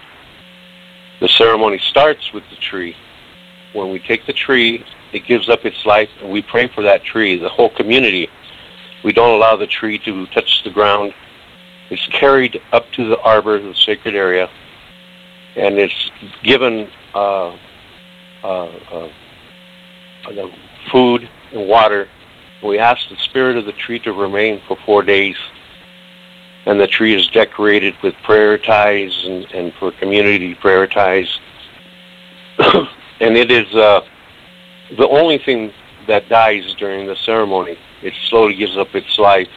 The 1.20 1.28
ceremony 1.28 1.78
starts 1.78 2.32
with 2.32 2.44
the 2.50 2.56
tree. 2.56 2.96
When 3.72 3.90
we 3.90 3.98
take 3.98 4.26
the 4.26 4.32
tree, 4.32 4.84
it 5.12 5.26
gives 5.26 5.48
up 5.48 5.64
its 5.64 5.84
life, 5.84 6.08
and 6.22 6.30
we 6.30 6.42
pray 6.42 6.68
for 6.68 6.82
that 6.82 7.04
tree, 7.04 7.38
the 7.38 7.48
whole 7.48 7.70
community. 7.70 8.28
We 9.04 9.12
don't 9.12 9.34
allow 9.34 9.56
the 9.56 9.66
tree 9.66 9.98
to 10.00 10.26
touch 10.28 10.62
the 10.64 10.70
ground. 10.70 11.12
It's 11.90 12.06
carried 12.06 12.60
up 12.72 12.90
to 12.92 13.08
the 13.08 13.18
arbor, 13.20 13.60
the 13.60 13.74
sacred 13.74 14.14
area, 14.14 14.48
and 15.56 15.78
it's 15.78 16.10
given 16.42 16.88
uh, 17.14 17.56
uh, 18.42 18.66
uh, 18.90 19.08
food 20.90 21.28
and 21.52 21.68
water. 21.68 22.08
We 22.62 22.78
ask 22.78 23.08
the 23.08 23.16
spirit 23.16 23.56
of 23.56 23.64
the 23.64 23.72
tree 23.72 23.98
to 24.00 24.12
remain 24.12 24.60
for 24.66 24.76
four 24.84 25.02
days, 25.02 25.36
and 26.66 26.78
the 26.78 26.86
tree 26.86 27.14
is 27.14 27.26
decorated 27.28 27.94
with 28.02 28.14
prayer 28.22 28.58
ties 28.58 29.12
and, 29.24 29.44
and 29.52 29.72
for 29.74 29.92
community 29.92 30.54
prayer 30.54 30.86
ties. 30.86 31.28
and 32.58 33.36
it 33.36 33.50
is 33.50 33.74
uh, 33.74 34.02
the 34.96 35.08
only 35.08 35.38
thing 35.38 35.72
that 36.06 36.28
dies 36.28 36.74
during 36.74 37.06
the 37.06 37.16
ceremony. 37.16 37.78
It 38.02 38.14
slowly 38.28 38.54
gives 38.54 38.76
up 38.76 38.94
its 38.94 39.18
life. 39.18 39.48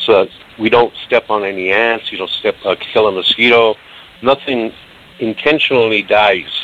So 0.00 0.26
we 0.58 0.70
don't 0.70 0.92
step 1.06 1.30
on 1.30 1.44
any 1.44 1.70
ants. 1.70 2.10
You 2.10 2.18
don't 2.18 2.30
step 2.30 2.56
uh, 2.64 2.76
kill 2.92 3.08
a 3.08 3.12
mosquito. 3.12 3.76
Nothing 4.22 4.72
intentionally 5.20 6.02
dies 6.02 6.63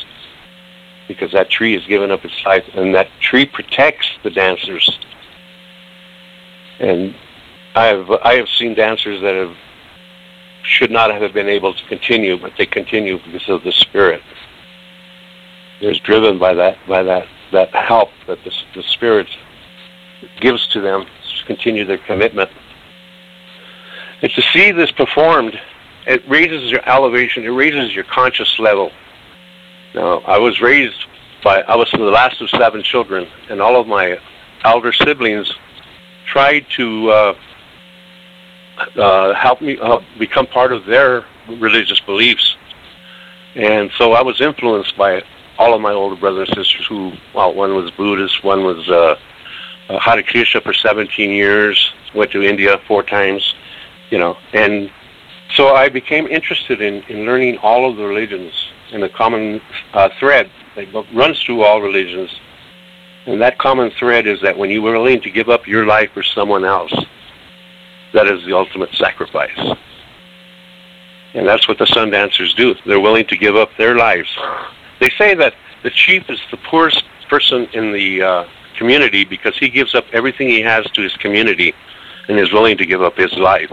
because 1.10 1.32
that 1.32 1.50
tree 1.50 1.72
has 1.72 1.84
given 1.86 2.12
up 2.12 2.24
its 2.24 2.44
life, 2.44 2.64
and 2.72 2.94
that 2.94 3.08
tree 3.18 3.44
protects 3.44 4.08
the 4.22 4.30
dancers. 4.30 4.88
And 6.78 7.16
I 7.74 7.86
have 7.86 8.08
I 8.10 8.34
have 8.34 8.48
seen 8.48 8.74
dancers 8.74 9.20
that 9.22 9.34
have 9.34 9.56
should 10.62 10.92
not 10.92 11.10
have 11.10 11.32
been 11.32 11.48
able 11.48 11.74
to 11.74 11.84
continue, 11.88 12.38
but 12.38 12.52
they 12.56 12.64
continue 12.64 13.18
because 13.18 13.48
of 13.48 13.64
the 13.64 13.72
spirit. 13.72 14.22
They're 15.80 15.94
driven 15.94 16.38
by 16.38 16.54
that 16.54 16.78
by 16.86 17.02
that 17.02 17.26
that 17.50 17.74
help 17.74 18.10
that 18.28 18.38
the, 18.44 18.52
the 18.76 18.84
spirit 18.84 19.26
gives 20.40 20.68
to 20.68 20.80
them 20.80 21.06
to 21.06 21.44
continue 21.44 21.84
their 21.84 21.98
commitment. 21.98 22.50
And 24.22 24.30
to 24.30 24.42
see 24.52 24.70
this 24.70 24.92
performed 24.92 25.58
it 26.06 26.22
raises 26.28 26.70
your 26.70 26.88
elevation, 26.88 27.44
it 27.44 27.48
raises 27.48 27.96
your 27.96 28.04
conscious 28.04 28.60
level. 28.60 28.92
Now, 29.94 30.18
I 30.20 30.38
was 30.38 30.60
raised 30.60 31.06
by, 31.42 31.62
I 31.62 31.76
was 31.76 31.90
the 31.90 31.98
last 31.98 32.40
of 32.40 32.50
seven 32.50 32.82
children, 32.82 33.28
and 33.48 33.60
all 33.60 33.80
of 33.80 33.86
my 33.86 34.18
elder 34.64 34.92
siblings 34.92 35.52
tried 36.26 36.66
to 36.76 37.10
uh, 37.10 37.34
uh, 38.96 39.34
help 39.34 39.60
me 39.60 39.78
uh, 39.78 40.00
become 40.18 40.46
part 40.46 40.72
of 40.72 40.86
their 40.86 41.24
religious 41.48 42.00
beliefs. 42.00 42.56
And 43.54 43.90
so 43.98 44.12
I 44.12 44.22
was 44.22 44.40
influenced 44.40 44.96
by 44.96 45.24
all 45.58 45.74
of 45.74 45.80
my 45.80 45.92
older 45.92 46.16
brothers 46.16 46.48
and 46.48 46.58
sisters 46.58 46.86
who, 46.86 47.12
well, 47.34 47.52
one 47.52 47.74
was 47.74 47.90
Buddhist, 47.90 48.44
one 48.44 48.64
was 48.64 48.88
uh, 48.88 49.18
uh, 49.88 49.98
Hare 49.98 50.22
Krishna 50.22 50.60
for 50.60 50.72
17 50.72 51.30
years, 51.30 51.92
went 52.14 52.30
to 52.30 52.42
India 52.42 52.80
four 52.86 53.02
times, 53.02 53.54
you 54.10 54.18
know, 54.18 54.36
and 54.52 54.90
so 55.54 55.74
I 55.74 55.88
became 55.88 56.28
interested 56.28 56.80
in, 56.80 57.02
in 57.04 57.26
learning 57.26 57.58
all 57.58 57.90
of 57.90 57.96
the 57.96 58.04
religions 58.04 58.69
and 58.92 59.02
the 59.02 59.08
common 59.08 59.60
uh, 59.92 60.08
thread 60.18 60.50
that 60.76 60.92
runs 61.14 61.42
through 61.42 61.62
all 61.62 61.80
religions. 61.80 62.30
And 63.26 63.40
that 63.40 63.58
common 63.58 63.90
thread 63.90 64.26
is 64.26 64.40
that 64.40 64.56
when 64.56 64.70
you 64.70 64.84
are 64.86 64.92
willing 64.92 65.20
to 65.22 65.30
give 65.30 65.48
up 65.48 65.66
your 65.66 65.86
life 65.86 66.10
for 66.12 66.22
someone 66.22 66.64
else, 66.64 66.92
that 68.12 68.26
is 68.26 68.44
the 68.44 68.56
ultimate 68.56 68.92
sacrifice. 68.94 69.58
And 71.34 71.46
that's 71.46 71.68
what 71.68 71.78
the 71.78 71.86
sun 71.86 72.10
dancers 72.10 72.54
do. 72.54 72.74
They're 72.86 73.00
willing 73.00 73.26
to 73.26 73.36
give 73.36 73.56
up 73.56 73.70
their 73.78 73.94
lives. 73.96 74.28
They 74.98 75.10
say 75.10 75.34
that 75.34 75.54
the 75.82 75.90
chief 75.90 76.28
is 76.28 76.40
the 76.50 76.56
poorest 76.56 77.04
person 77.28 77.68
in 77.72 77.92
the 77.92 78.22
uh, 78.22 78.48
community 78.76 79.24
because 79.24 79.56
he 79.56 79.68
gives 79.68 79.94
up 79.94 80.04
everything 80.12 80.48
he 80.48 80.60
has 80.62 80.84
to 80.92 81.02
his 81.02 81.14
community 81.16 81.72
and 82.28 82.38
is 82.38 82.52
willing 82.52 82.76
to 82.78 82.86
give 82.86 83.02
up 83.02 83.16
his 83.16 83.32
life. 83.34 83.70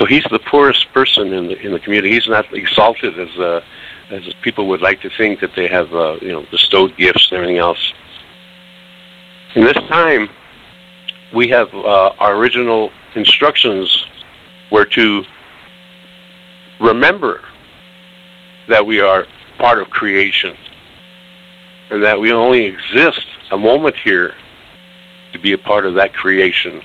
So 0.00 0.06
he's 0.06 0.24
the 0.30 0.38
poorest 0.38 0.90
person 0.94 1.34
in 1.34 1.48
the 1.48 1.60
in 1.60 1.72
the 1.72 1.78
community. 1.78 2.14
He's 2.14 2.26
not 2.26 2.50
exalted 2.54 3.18
as 3.18 3.38
uh, 3.38 3.60
as 4.08 4.22
people 4.40 4.66
would 4.68 4.80
like 4.80 5.02
to 5.02 5.10
think 5.10 5.40
that 5.40 5.54
they 5.54 5.68
have 5.68 5.92
uh, 5.92 6.16
you 6.22 6.32
know 6.32 6.46
bestowed 6.50 6.96
gifts 6.96 7.28
and 7.30 7.36
everything 7.36 7.58
else. 7.58 7.92
In 9.54 9.64
this 9.64 9.76
time, 9.88 10.30
we 11.34 11.48
have 11.48 11.68
uh, 11.74 12.14
our 12.18 12.34
original 12.34 12.90
instructions 13.14 14.06
were 14.72 14.86
to 14.86 15.22
remember 16.80 17.44
that 18.68 18.86
we 18.86 19.02
are 19.02 19.26
part 19.58 19.82
of 19.82 19.90
creation 19.90 20.56
and 21.90 22.02
that 22.02 22.18
we 22.18 22.32
only 22.32 22.64
exist 22.64 23.26
a 23.50 23.58
moment 23.58 23.96
here 23.96 24.34
to 25.34 25.38
be 25.38 25.52
a 25.52 25.58
part 25.58 25.84
of 25.84 25.92
that 25.92 26.14
creation. 26.14 26.80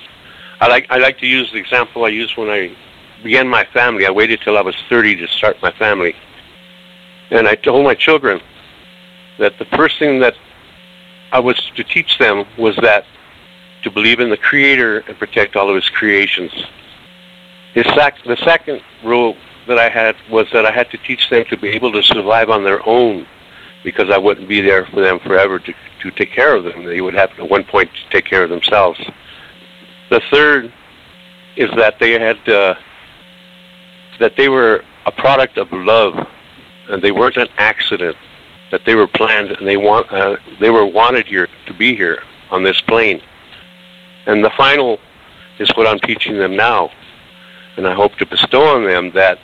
I 0.59 0.67
like 0.67 0.87
I 0.89 0.97
like 0.97 1.17
to 1.19 1.27
use 1.27 1.49
the 1.53 1.59
example 1.59 2.03
I 2.03 2.09
used 2.09 2.35
when 2.35 2.49
I 2.49 2.75
began 3.25 3.49
my 3.49 3.65
family. 3.73 4.05
I 4.05 4.11
waited 4.11 4.39
till 4.41 4.55
I 4.55 4.61
was 4.61 4.75
30 4.87 5.15
to 5.15 5.27
start 5.27 5.57
my 5.59 5.71
family. 5.71 6.15
And 7.31 7.47
I 7.47 7.55
told 7.55 7.83
my 7.83 7.95
children 7.95 8.39
that 9.39 9.57
the 9.57 9.65
first 9.65 9.97
thing 9.97 10.19
that 10.19 10.35
I 11.31 11.39
was 11.39 11.59
to 11.75 11.83
teach 11.83 12.19
them 12.19 12.45
was 12.55 12.75
that 12.83 13.03
to 13.81 13.89
believe 13.89 14.19
in 14.19 14.29
the 14.29 14.37
Creator 14.37 14.99
and 15.07 15.17
protect 15.17 15.55
all 15.55 15.69
of 15.69 15.75
His 15.75 15.89
creations. 15.89 16.51
His 17.73 17.85
sec- 17.95 18.23
the 18.25 18.37
second 18.37 18.81
rule 19.03 19.35
that 19.67 19.79
I 19.79 19.89
had 19.89 20.15
was 20.29 20.45
that 20.53 20.67
I 20.67 20.71
had 20.71 20.91
to 20.91 20.97
teach 20.97 21.27
them 21.31 21.45
to 21.49 21.57
be 21.57 21.69
able 21.69 21.91
to 21.93 22.03
survive 22.03 22.51
on 22.51 22.63
their 22.63 22.87
own 22.87 23.25
because 23.83 24.11
I 24.11 24.19
wouldn't 24.19 24.47
be 24.47 24.61
there 24.61 24.85
for 24.85 25.01
them 25.01 25.19
forever 25.19 25.57
to, 25.57 25.73
to 26.03 26.11
take 26.11 26.31
care 26.31 26.55
of 26.55 26.63
them. 26.63 26.85
They 26.85 27.01
would 27.01 27.15
have 27.15 27.35
to, 27.37 27.43
at 27.43 27.49
one 27.49 27.63
point 27.63 27.89
to 27.89 28.09
take 28.11 28.25
care 28.25 28.43
of 28.43 28.51
themselves. 28.51 28.99
The 30.11 30.21
third 30.31 30.71
is 31.57 31.71
that 31.75 31.97
they 31.99 32.11
had 32.19 32.37
uh, 32.47 32.75
that 34.19 34.35
they 34.37 34.49
were 34.49 34.83
a 35.05 35.11
product 35.11 35.57
of 35.57 35.71
love, 35.71 36.27
and 36.89 37.01
they 37.01 37.11
weren't 37.11 37.37
an 37.37 37.47
accident. 37.57 38.15
That 38.71 38.81
they 38.85 38.95
were 38.95 39.07
planned, 39.07 39.51
and 39.51 39.67
they 39.67 39.77
want 39.77 40.11
uh, 40.11 40.37
they 40.59 40.69
were 40.69 40.85
wanted 40.85 41.27
here 41.27 41.47
to 41.67 41.73
be 41.73 41.95
here 41.95 42.23
on 42.49 42.63
this 42.63 42.81
plane. 42.81 43.21
And 44.25 44.43
the 44.43 44.51
final 44.57 44.99
is 45.59 45.69
what 45.75 45.87
I'm 45.87 45.99
teaching 45.99 46.37
them 46.37 46.55
now, 46.55 46.89
and 47.77 47.87
I 47.87 47.93
hope 47.93 48.15
to 48.15 48.25
bestow 48.25 48.75
on 48.75 48.85
them 48.85 49.11
that 49.13 49.39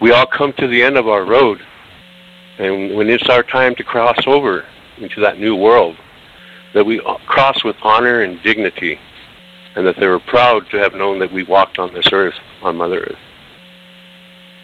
we 0.00 0.12
all 0.12 0.26
come 0.26 0.52
to 0.54 0.66
the 0.66 0.82
end 0.82 0.96
of 0.96 1.08
our 1.08 1.24
road, 1.24 1.60
and 2.58 2.94
when 2.94 3.08
it's 3.08 3.28
our 3.28 3.42
time 3.42 3.74
to 3.76 3.84
cross 3.84 4.18
over 4.26 4.66
into 4.98 5.20
that 5.20 5.38
new 5.38 5.56
world, 5.56 5.96
that 6.74 6.84
we 6.84 7.00
cross 7.26 7.64
with 7.64 7.76
honor 7.82 8.22
and 8.22 8.42
dignity, 8.42 8.98
and 9.74 9.86
that 9.86 9.96
they 9.98 10.06
were 10.06 10.20
proud 10.20 10.68
to 10.70 10.76
have 10.78 10.94
known 10.94 11.18
that 11.20 11.32
we 11.32 11.44
walked 11.44 11.78
on 11.78 11.92
this 11.94 12.08
earth, 12.12 12.34
on 12.62 12.76
Mother 12.76 13.00
Earth. 13.00 13.18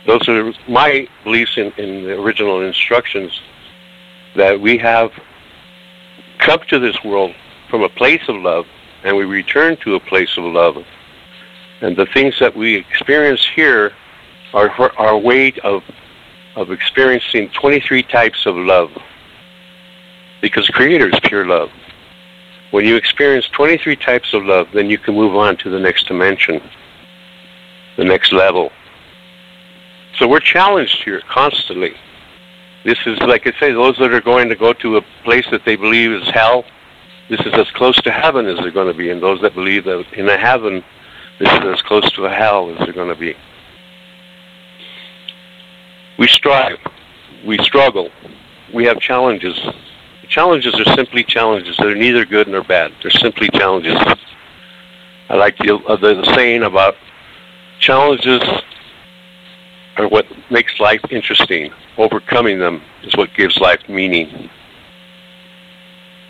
Those 0.08 0.26
are 0.26 0.54
my 0.66 1.06
beliefs 1.22 1.58
in, 1.58 1.70
in 1.72 2.04
the 2.04 2.18
original 2.18 2.62
instructions 2.62 3.30
that 4.36 4.58
we 4.58 4.78
have 4.78 5.10
come 6.38 6.60
to 6.68 6.78
this 6.78 6.96
world 7.04 7.34
from 7.68 7.82
a 7.82 7.90
place 7.90 8.22
of 8.26 8.36
love 8.36 8.64
and 9.04 9.14
we 9.18 9.26
return 9.26 9.76
to 9.84 9.96
a 9.96 10.00
place 10.00 10.38
of 10.38 10.44
love. 10.44 10.78
And 11.82 11.94
the 11.94 12.06
things 12.06 12.38
that 12.40 12.56
we 12.56 12.74
experience 12.74 13.46
here 13.54 13.92
are 14.54 14.70
our 14.98 15.18
way 15.18 15.52
of, 15.62 15.82
of 16.56 16.70
experiencing 16.70 17.50
23 17.50 18.02
types 18.04 18.46
of 18.46 18.56
love. 18.56 18.90
Because 20.40 20.68
Creator 20.68 21.10
is 21.10 21.20
pure 21.24 21.46
love. 21.46 21.68
When 22.70 22.86
you 22.86 22.96
experience 22.96 23.46
23 23.48 23.96
types 23.96 24.32
of 24.32 24.42
love, 24.42 24.68
then 24.72 24.88
you 24.88 24.96
can 24.96 25.14
move 25.14 25.36
on 25.36 25.58
to 25.58 25.68
the 25.68 25.78
next 25.78 26.06
dimension, 26.06 26.62
the 27.98 28.04
next 28.04 28.32
level. 28.32 28.72
So 30.18 30.26
we're 30.26 30.40
challenged 30.40 31.04
here 31.04 31.22
constantly. 31.28 31.94
This 32.84 32.98
is, 33.06 33.18
like 33.20 33.46
I 33.46 33.52
say, 33.60 33.72
those 33.72 33.96
that 33.98 34.12
are 34.12 34.20
going 34.20 34.48
to 34.48 34.56
go 34.56 34.72
to 34.72 34.96
a 34.96 35.02
place 35.22 35.46
that 35.52 35.64
they 35.64 35.76
believe 35.76 36.10
is 36.12 36.28
hell, 36.30 36.64
this 37.28 37.40
is 37.40 37.52
as 37.54 37.70
close 37.72 38.00
to 38.02 38.10
heaven 38.10 38.46
as 38.46 38.58
they're 38.58 38.72
going 38.72 38.90
to 38.90 38.98
be, 38.98 39.10
and 39.10 39.22
those 39.22 39.40
that 39.42 39.54
believe 39.54 39.84
that 39.84 40.04
in 40.14 40.28
a 40.28 40.36
heaven, 40.36 40.82
this 41.38 41.48
is 41.52 41.60
as 41.64 41.82
close 41.82 42.10
to 42.12 42.24
a 42.24 42.30
hell 42.30 42.70
as 42.70 42.78
they're 42.78 42.92
going 42.92 43.14
to 43.14 43.20
be. 43.20 43.34
We 46.18 46.26
strive, 46.26 46.78
we 47.46 47.58
struggle, 47.58 48.10
we 48.74 48.84
have 48.86 48.98
challenges. 48.98 49.56
Challenges 50.28 50.74
are 50.74 50.94
simply 50.94 51.24
challenges. 51.24 51.76
They're 51.78 51.94
neither 51.94 52.24
good 52.24 52.48
nor 52.48 52.62
bad. 52.62 52.92
They're 53.02 53.10
simply 53.10 53.48
challenges. 53.50 53.96
I 55.30 55.36
like 55.36 55.56
the, 55.58 55.76
uh, 55.76 55.96
the, 55.96 56.14
the 56.14 56.34
saying 56.34 56.64
about 56.64 56.96
challenges 57.78 58.42
are 59.98 60.08
what 60.08 60.26
makes 60.50 60.78
life 60.80 61.00
interesting. 61.10 61.72
Overcoming 61.96 62.58
them 62.58 62.82
is 63.02 63.16
what 63.16 63.32
gives 63.34 63.56
life 63.58 63.80
meaning. 63.88 64.48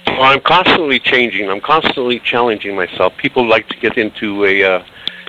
So 0.07 0.15
I'm 0.15 0.41
constantly 0.41 0.99
changing. 0.99 1.49
I'm 1.49 1.61
constantly 1.61 2.19
challenging 2.21 2.75
myself. 2.75 3.17
People 3.19 3.47
like 3.47 3.69
to 3.69 3.77
get 3.77 3.99
into 3.99 4.45
a, 4.45 4.63
uh, 4.63 4.85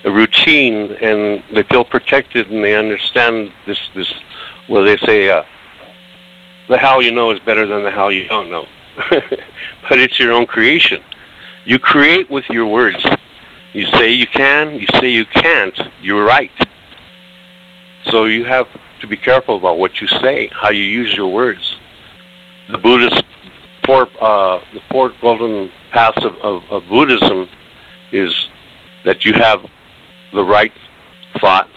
a 0.05 0.11
routine 0.11 0.93
and 1.01 1.43
they 1.53 1.63
feel 1.63 1.83
protected 1.83 2.49
and 2.49 2.63
they 2.63 2.75
understand 2.75 3.51
this, 3.65 3.79
this 3.93 4.11
well, 4.69 4.83
they 4.83 4.97
say, 4.97 5.29
uh, 5.29 5.43
the 6.69 6.77
how 6.77 6.99
you 6.99 7.11
know 7.11 7.31
is 7.31 7.39
better 7.39 7.65
than 7.65 7.83
the 7.83 7.91
how 7.91 8.09
you 8.09 8.27
don't 8.27 8.49
know. 8.49 8.65
but 9.09 9.99
it's 9.99 10.19
your 10.19 10.31
own 10.31 10.45
creation. 10.45 11.01
You 11.65 11.79
create 11.79 12.29
with 12.29 12.47
your 12.49 12.67
words. 12.67 13.03
You 13.73 13.85
say 13.87 14.11
you 14.11 14.27
can, 14.27 14.75
you 14.75 14.87
say 14.99 15.09
you 15.09 15.25
can't, 15.25 15.77
you're 16.01 16.23
right. 16.23 16.51
So 18.09 18.25
you 18.25 18.43
have 18.45 18.67
to 19.01 19.07
be 19.07 19.17
careful 19.17 19.57
about 19.57 19.77
what 19.77 20.01
you 20.01 20.07
say, 20.07 20.47
how 20.47 20.69
you 20.69 20.83
use 20.83 21.13
your 21.15 21.31
words. 21.31 21.75
The 22.71 22.77
Buddhist 22.77 23.23
four, 23.85 24.07
uh, 24.21 24.59
the 24.73 24.81
four 24.91 25.11
golden 25.21 25.71
paths 25.91 26.23
of, 26.23 26.35
of, 26.37 26.63
of 26.69 26.83
Buddhism 26.89 27.47
is 28.11 28.33
that 29.05 29.25
you 29.25 29.33
have 29.33 29.65
the 30.33 30.43
right 30.43 30.71
thought, 31.39 31.69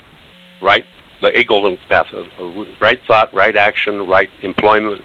right, 0.62 0.84
the 1.20 1.36
eight 1.38 1.48
golden 1.48 1.76
path 1.88 2.12
of, 2.12 2.26
of 2.38 2.66
right 2.80 3.00
thought, 3.06 3.32
right 3.34 3.56
action, 3.56 4.06
right 4.06 4.30
employment, 4.42 5.02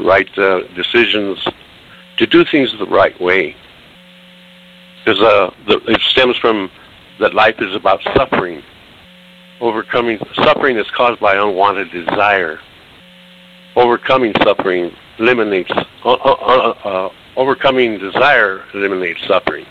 right 0.00 0.38
uh, 0.38 0.62
decisions, 0.74 1.46
to 2.18 2.26
do 2.26 2.44
things 2.44 2.72
the 2.78 2.86
right 2.86 3.18
way. 3.20 3.56
Because 5.04 5.20
uh, 5.20 5.50
it 5.66 6.00
stems 6.02 6.36
from 6.36 6.70
that 7.20 7.34
life 7.34 7.56
is 7.58 7.74
about 7.74 8.02
suffering 8.14 8.62
Overcoming 9.62 10.18
suffering 10.34 10.76
is 10.76 10.90
caused 10.90 11.20
by 11.20 11.36
unwanted 11.36 11.92
desire. 11.92 12.58
Overcoming 13.76 14.34
suffering 14.42 14.92
eliminates 15.20 15.70
uh, 16.04 16.12
uh, 16.12 16.14
uh, 16.14 16.70
uh, 16.84 17.12
overcoming 17.36 17.96
desire 17.96 18.64
eliminates 18.74 19.24
suffering. 19.28 19.64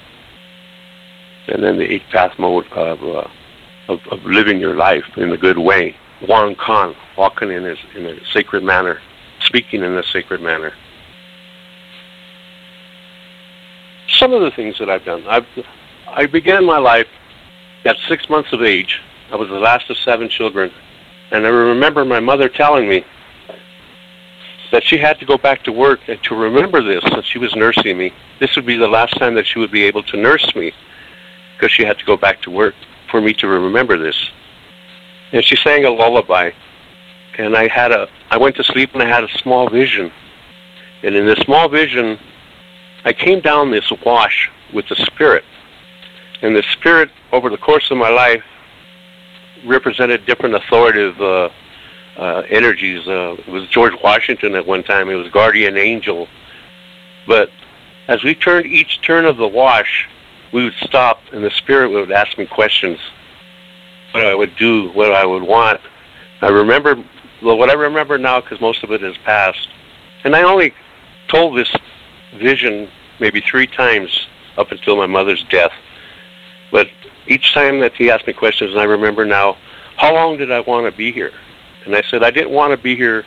And 1.49 1.61
then 1.61 1.77
the 1.77 1.83
eighth 1.83 2.05
path 2.09 2.39
mode 2.39 2.67
of, 2.71 3.03
uh, 3.03 3.27
of, 3.89 3.99
of 4.07 4.23
living 4.23 4.61
your 4.61 4.75
life 4.75 5.03
in 5.17 5.33
a 5.33 5.37
good 5.37 5.57
way. 5.57 5.97
Wang 6.25 6.55
Kan, 6.55 6.95
walking 7.17 7.51
in, 7.51 7.65
his, 7.65 7.79
in 7.93 8.05
a 8.05 8.25
sacred 8.27 8.63
manner, 8.63 9.01
speaking 9.41 9.83
in 9.83 9.97
a 9.97 10.03
sacred 10.03 10.39
manner. 10.39 10.71
Some 14.07 14.31
of 14.31 14.41
the 14.41 14.51
things 14.51 14.79
that 14.79 14.89
I've 14.89 15.03
done, 15.03 15.27
I've 15.27 15.47
I 16.07 16.27
began 16.27 16.65
my 16.65 16.77
life 16.77 17.07
at 17.83 17.97
six 18.07 18.29
months 18.29 18.53
of 18.53 18.61
age 18.61 19.01
I 19.31 19.37
was 19.37 19.47
the 19.47 19.59
last 19.59 19.89
of 19.89 19.97
seven 19.97 20.27
children. 20.27 20.71
And 21.31 21.45
I 21.45 21.49
remember 21.49 22.03
my 22.03 22.19
mother 22.19 22.49
telling 22.49 22.89
me 22.89 23.05
that 24.71 24.83
she 24.83 24.97
had 24.97 25.19
to 25.19 25.25
go 25.25 25.37
back 25.37 25.63
to 25.63 25.71
work 25.71 26.01
and 26.07 26.21
to 26.23 26.35
remember 26.35 26.83
this, 26.83 27.03
that 27.05 27.25
she 27.25 27.39
was 27.39 27.55
nursing 27.55 27.97
me. 27.97 28.11
This 28.41 28.55
would 28.55 28.65
be 28.65 28.75
the 28.75 28.87
last 28.87 29.17
time 29.17 29.35
that 29.35 29.47
she 29.47 29.59
would 29.59 29.71
be 29.71 29.83
able 29.83 30.03
to 30.03 30.17
nurse 30.17 30.53
me 30.53 30.73
because 31.55 31.71
she 31.71 31.85
had 31.85 31.97
to 31.99 32.05
go 32.05 32.17
back 32.17 32.41
to 32.41 32.51
work 32.51 32.75
for 33.09 33.21
me 33.21 33.33
to 33.35 33.47
remember 33.47 33.97
this. 33.97 34.17
And 35.31 35.45
she 35.45 35.55
sang 35.55 35.85
a 35.85 35.89
lullaby. 35.89 36.51
And 37.37 37.55
I 37.55 37.69
had 37.69 37.93
a 37.93 38.09
I 38.29 38.37
went 38.37 38.57
to 38.57 38.63
sleep 38.65 38.93
and 38.93 39.01
I 39.01 39.07
had 39.07 39.23
a 39.23 39.37
small 39.37 39.69
vision. 39.69 40.11
And 41.03 41.15
in 41.15 41.25
this 41.25 41.39
small 41.39 41.69
vision, 41.69 42.19
I 43.05 43.13
came 43.13 43.39
down 43.39 43.71
this 43.71 43.89
wash 44.05 44.49
with 44.73 44.87
the 44.89 44.95
spirit. 44.97 45.45
And 46.41 46.53
the 46.53 46.63
spirit 46.73 47.09
over 47.31 47.49
the 47.49 47.57
course 47.57 47.89
of 47.91 47.97
my 47.97 48.09
life 48.09 48.43
represented 49.65 50.25
different 50.25 50.55
authoritative 50.55 51.19
uh, 51.21 51.49
uh, 52.17 52.43
energies. 52.49 53.07
Uh, 53.07 53.35
it 53.39 53.47
was 53.47 53.67
George 53.69 53.93
Washington 54.03 54.55
at 54.55 54.65
one 54.65 54.83
time. 54.83 55.09
It 55.09 55.15
was 55.15 55.29
guardian 55.29 55.77
angel. 55.77 56.27
But 57.27 57.49
as 58.07 58.23
we 58.23 58.35
turned 58.35 58.65
each 58.65 59.01
turn 59.01 59.25
of 59.25 59.37
the 59.37 59.47
wash, 59.47 60.07
we 60.53 60.63
would 60.63 60.75
stop, 60.81 61.21
and 61.31 61.43
the 61.43 61.51
spirit 61.51 61.89
would 61.89 62.11
ask 62.11 62.37
me 62.37 62.45
questions. 62.45 62.99
What 64.11 64.25
I 64.25 64.35
would 64.35 64.55
do, 64.57 64.89
what 64.91 65.13
I 65.13 65.25
would 65.25 65.43
want. 65.43 65.79
I 66.41 66.49
remember 66.49 67.01
well, 67.41 67.57
what 67.57 67.69
I 67.69 67.73
remember 67.73 68.17
now, 68.17 68.39
because 68.39 68.61
most 68.61 68.83
of 68.83 68.91
it 68.91 69.01
has 69.01 69.17
passed. 69.19 69.67
And 70.23 70.35
I 70.35 70.43
only 70.43 70.73
told 71.27 71.57
this 71.57 71.73
vision 72.37 72.89
maybe 73.19 73.41
three 73.41 73.67
times 73.67 74.27
up 74.57 74.71
until 74.71 74.95
my 74.95 75.07
mother's 75.07 75.43
death. 75.49 75.71
But 76.71 76.87
each 77.27 77.53
time 77.53 77.79
that 77.79 77.93
he 77.93 78.09
asked 78.09 78.27
me 78.27 78.33
questions, 78.33 78.71
and 78.71 78.79
I 78.79 78.85
remember 78.85 79.25
now, 79.25 79.57
how 79.97 80.13
long 80.13 80.37
did 80.37 80.51
I 80.51 80.61
want 80.61 80.91
to 80.91 80.97
be 80.97 81.11
here? 81.11 81.31
And 81.85 81.95
I 81.95 82.01
said, 82.09 82.23
I 82.23 82.31
didn't 82.31 82.51
want 82.51 82.71
to 82.71 82.77
be 82.77 82.95
here 82.95 83.25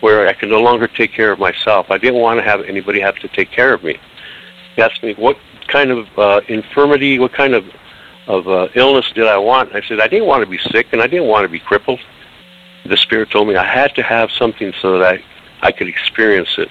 where 0.00 0.26
I 0.26 0.32
could 0.32 0.50
no 0.50 0.60
longer 0.60 0.86
take 0.86 1.12
care 1.12 1.32
of 1.32 1.38
myself. 1.38 1.86
I 1.90 1.98
didn't 1.98 2.20
want 2.20 2.38
to 2.38 2.44
have 2.44 2.60
anybody 2.62 3.00
have 3.00 3.16
to 3.16 3.28
take 3.28 3.50
care 3.50 3.72
of 3.72 3.82
me. 3.82 3.98
He 4.76 4.82
asked 4.82 5.02
me, 5.02 5.14
what 5.14 5.38
kind 5.68 5.90
of 5.90 6.18
uh, 6.18 6.40
infirmity, 6.48 7.18
what 7.18 7.32
kind 7.32 7.54
of, 7.54 7.64
of 8.26 8.46
uh, 8.48 8.68
illness 8.74 9.10
did 9.14 9.26
I 9.26 9.38
want? 9.38 9.74
I 9.74 9.80
said, 9.82 10.00
I 10.00 10.08
didn't 10.08 10.26
want 10.26 10.44
to 10.44 10.50
be 10.50 10.58
sick, 10.70 10.88
and 10.92 11.00
I 11.00 11.06
didn't 11.06 11.28
want 11.28 11.44
to 11.44 11.48
be 11.48 11.60
crippled. 11.60 12.00
The 12.86 12.96
Spirit 12.96 13.30
told 13.30 13.48
me 13.48 13.56
I 13.56 13.64
had 13.64 13.94
to 13.94 14.02
have 14.02 14.30
something 14.30 14.72
so 14.82 14.98
that 14.98 15.14
I, 15.14 15.24
I 15.62 15.72
could 15.72 15.88
experience 15.88 16.54
it. 16.58 16.68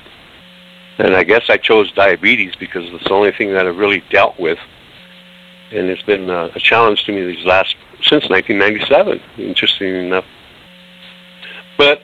And 1.00 1.16
I 1.16 1.24
guess 1.24 1.50
I 1.50 1.58
chose 1.58 1.92
diabetes 1.92 2.56
because 2.56 2.84
it's 2.94 3.06
the 3.06 3.14
only 3.14 3.32
thing 3.32 3.52
that 3.54 3.66
I've 3.66 3.78
really 3.78 4.04
dealt 4.12 4.40
with 4.40 4.60
and 5.74 5.90
it's 5.90 6.04
been 6.04 6.30
uh, 6.30 6.50
a 6.54 6.60
challenge 6.60 7.04
to 7.06 7.12
me 7.12 7.26
these 7.26 7.46
last 7.46 7.76
since 8.04 8.30
1997. 8.30 9.20
Interesting 9.38 9.96
enough, 9.96 10.26
but 11.78 12.02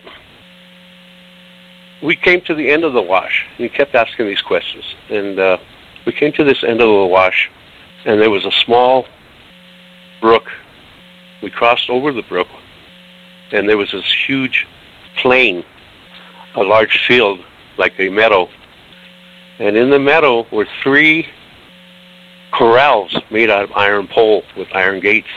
we 2.01 2.15
came 2.15 2.41
to 2.41 2.55
the 2.55 2.69
end 2.69 2.83
of 2.83 2.93
the 2.93 3.01
wash, 3.01 3.45
and 3.57 3.59
he 3.59 3.69
kept 3.69 3.93
asking 3.93 4.27
these 4.27 4.41
questions, 4.41 4.85
and 5.09 5.39
uh, 5.39 5.57
we 6.05 6.13
came 6.13 6.31
to 6.33 6.43
this 6.43 6.63
end 6.63 6.81
of 6.81 6.87
the 6.87 7.05
wash, 7.05 7.49
and 8.05 8.19
there 8.21 8.29
was 8.29 8.45
a 8.45 8.51
small 8.51 9.05
brook. 10.21 10.49
We 11.43 11.49
crossed 11.49 11.89
over 11.89 12.11
the 12.11 12.23
brook, 12.23 12.47
and 13.51 13.67
there 13.69 13.77
was 13.77 13.91
this 13.91 14.11
huge 14.27 14.65
plain, 15.17 15.63
a 16.55 16.63
large 16.63 17.05
field 17.07 17.39
like 17.77 17.99
a 17.99 18.09
meadow, 18.09 18.49
and 19.59 19.75
in 19.77 19.89
the 19.89 19.99
meadow 19.99 20.47
were 20.51 20.67
three 20.81 21.27
corrals 22.51 23.15
made 23.31 23.49
out 23.49 23.63
of 23.63 23.71
iron 23.73 24.07
pole 24.07 24.43
with 24.57 24.67
iron 24.73 24.99
gates. 24.99 25.27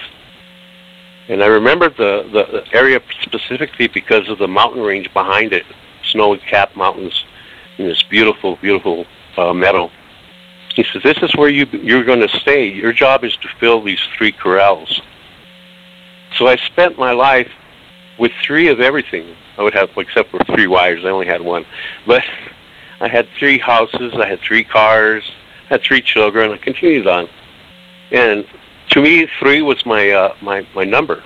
And 1.29 1.43
I 1.43 1.47
remember 1.47 1.89
the, 1.89 2.29
the 2.33 2.77
area 2.77 3.01
specifically 3.23 3.89
because 3.89 4.29
of 4.29 4.39
the 4.39 4.49
mountain 4.49 4.83
range 4.83 5.13
behind 5.13 5.53
it, 5.53 5.65
snow-capped 6.11 6.77
mountains 6.77 7.25
in 7.79 7.87
this 7.87 8.03
beautiful, 8.03 8.57
beautiful 8.57 9.07
uh, 9.37 9.53
meadow. 9.53 9.91
He 10.75 10.85
says, 10.85 11.03
this 11.03 11.19
is 11.23 11.35
where 11.37 11.49
you, 11.49 11.67
you're 11.67 12.05
going 12.05 12.21
to 12.21 12.29
stay. 12.29 12.67
Your 12.67 12.93
job 12.93 13.25
is 13.25 13.37
to 13.39 13.49
fill 13.61 13.83
these 13.83 14.01
three 14.17 14.33
corrals. 14.33 15.01
So 16.37 16.47
I 16.47 16.57
spent 16.57 16.99
my 16.99 17.13
life 17.13 17.51
with 18.19 18.33
three 18.45 18.69
of 18.69 18.81
everything. 18.81 19.37
I 19.59 19.63
would 19.63 19.75
have, 19.75 19.91
except 19.97 20.31
for 20.31 20.43
three 20.45 20.67
wires. 20.67 21.05
I 21.05 21.09
only 21.09 21.27
had 21.27 21.43
one. 21.43 21.67
But 22.07 22.25
I 23.01 23.09
had 23.09 23.29
three 23.39 23.59
houses. 23.59 24.15
I 24.15 24.27
had 24.27 24.41
three 24.41 24.65
cars 24.65 25.31
had 25.73 25.83
three 25.83 26.03
children. 26.03 26.53
I 26.53 26.59
continued 26.59 27.07
on, 27.07 27.29
and 28.11 28.45
to 28.91 29.01
me, 29.01 29.27
three 29.41 29.63
was 29.63 29.85
my 29.87 30.11
uh, 30.11 30.35
my 30.43 30.67
my 30.75 30.85
number. 30.85 31.25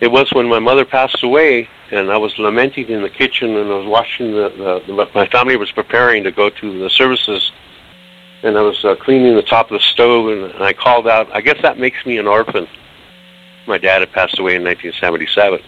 It 0.00 0.08
was 0.08 0.30
when 0.32 0.46
my 0.46 0.58
mother 0.58 0.84
passed 0.84 1.22
away, 1.22 1.68
and 1.90 2.10
I 2.12 2.18
was 2.18 2.38
lamenting 2.38 2.88
in 2.88 3.02
the 3.02 3.08
kitchen, 3.08 3.56
and 3.56 3.68
I 3.72 3.76
was 3.78 3.86
watching 3.86 4.32
the, 4.32 4.50
the, 4.50 4.94
the 4.94 5.10
my 5.14 5.26
family 5.26 5.56
was 5.56 5.72
preparing 5.72 6.22
to 6.24 6.30
go 6.30 6.50
to 6.50 6.78
the 6.78 6.90
services, 6.90 7.50
and 8.42 8.58
I 8.58 8.60
was 8.60 8.84
uh, 8.84 8.94
cleaning 8.96 9.34
the 9.34 9.42
top 9.42 9.70
of 9.70 9.80
the 9.80 9.86
stove, 9.86 10.28
and, 10.28 10.52
and 10.52 10.62
I 10.62 10.74
called 10.74 11.08
out. 11.08 11.34
I 11.34 11.40
guess 11.40 11.60
that 11.62 11.78
makes 11.78 12.04
me 12.04 12.18
an 12.18 12.26
orphan. 12.26 12.68
My 13.66 13.78
dad 13.78 14.00
had 14.02 14.12
passed 14.12 14.38
away 14.38 14.56
in 14.56 14.64
1977. 14.64 15.60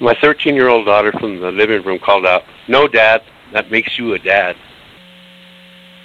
My 0.00 0.14
13-year-old 0.14 0.86
daughter 0.86 1.12
from 1.12 1.40
the 1.40 1.52
living 1.52 1.82
room 1.84 2.00
called 2.00 2.26
out, 2.26 2.44
"No, 2.66 2.88
Dad, 2.88 3.22
that 3.52 3.70
makes 3.70 3.96
you 3.96 4.14
a 4.14 4.18
dad." 4.18 4.56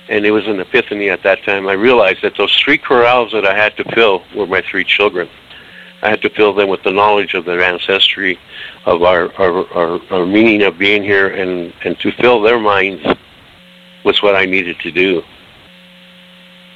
And 0.09 0.25
it 0.25 0.31
was 0.31 0.47
an 0.47 0.59
epiphany 0.59 1.09
at 1.09 1.23
that 1.23 1.43
time. 1.43 1.67
I 1.67 1.73
realized 1.73 2.21
that 2.23 2.33
those 2.37 2.55
three 2.57 2.77
corrals 2.77 3.31
that 3.31 3.45
I 3.45 3.55
had 3.55 3.75
to 3.77 3.83
fill 3.95 4.23
were 4.35 4.47
my 4.47 4.61
three 4.61 4.83
children. 4.83 5.29
I 6.01 6.09
had 6.09 6.21
to 6.23 6.29
fill 6.29 6.53
them 6.53 6.67
with 6.67 6.83
the 6.83 6.91
knowledge 6.91 7.33
of 7.33 7.45
their 7.45 7.61
ancestry, 7.61 8.37
of 8.85 9.03
our, 9.03 9.33
our, 9.35 9.65
our, 9.73 10.01
our 10.11 10.25
meaning 10.25 10.63
of 10.63 10.77
being 10.77 11.01
here, 11.01 11.29
and, 11.29 11.73
and 11.85 11.97
to 11.99 12.11
fill 12.11 12.41
their 12.41 12.59
minds 12.59 13.01
was 14.03 14.21
what 14.21 14.35
I 14.35 14.45
needed 14.45 14.79
to 14.79 14.91
do. 14.91 15.23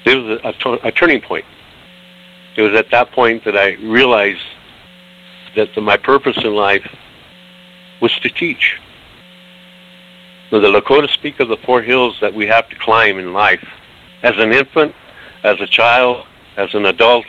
It 0.06 0.16
was 0.16 0.40
a, 0.44 0.70
a, 0.70 0.88
a 0.88 0.92
turning 0.94 1.20
point. 1.20 1.44
It 2.56 2.62
was 2.62 2.74
at 2.74 2.90
that 2.92 3.12
point 3.12 3.44
that 3.44 3.58
I 3.58 3.74
realized 3.74 4.42
that 5.58 5.76
the, 5.76 5.82
my 5.82 5.98
purpose 5.98 6.38
in 6.38 6.56
life 6.56 6.88
was 8.02 8.18
to 8.20 8.30
teach. 8.30 8.80
The 10.50 10.60
Lakota 10.60 11.10
speak 11.10 11.42
of 11.42 11.50
the 11.50 11.58
four 11.58 11.82
hills 11.82 12.18
that 12.22 12.34
we 12.34 12.48
have 12.48 12.70
to 12.70 12.76
climb 12.78 13.20
in 13.20 13.34
life. 13.34 13.66
As 14.24 14.38
an 14.38 14.54
infant, 14.54 14.96
as 15.44 15.60
a 15.60 15.68
child, 15.68 16.26
as 16.56 16.74
an 16.74 16.86
adult, 16.86 17.26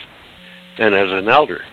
and 0.78 0.94
as 0.94 1.10
an 1.10 1.28
elder. 1.28 1.64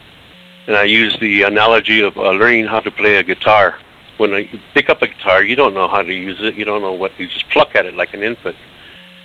And 0.67 0.75
I 0.75 0.84
use 0.84 1.15
the 1.19 1.43
analogy 1.43 2.01
of 2.01 2.17
uh, 2.17 2.31
learning 2.31 2.65
how 2.65 2.79
to 2.79 2.89
play 2.89 3.17
a 3.17 3.23
guitar. 3.23 3.77
When 4.17 4.31
you 4.31 4.60
pick 4.73 4.89
up 4.89 5.03
a 5.03 5.08
guitar, 5.08 5.43
you 5.43 5.55
don't 5.55 5.75
know 5.75 5.88
how 5.88 6.01
to 6.01 6.13
use 6.13 6.38
it. 6.41 6.55
You 6.55 6.65
don't 6.65 6.81
know 6.81 6.93
what. 6.93 7.12
You 7.19 7.27
just 7.27 7.47
pluck 7.49 7.75
at 7.75 7.86
it 7.86 7.93
like 7.93 8.13
an 8.15 8.23
infant. 8.23 8.55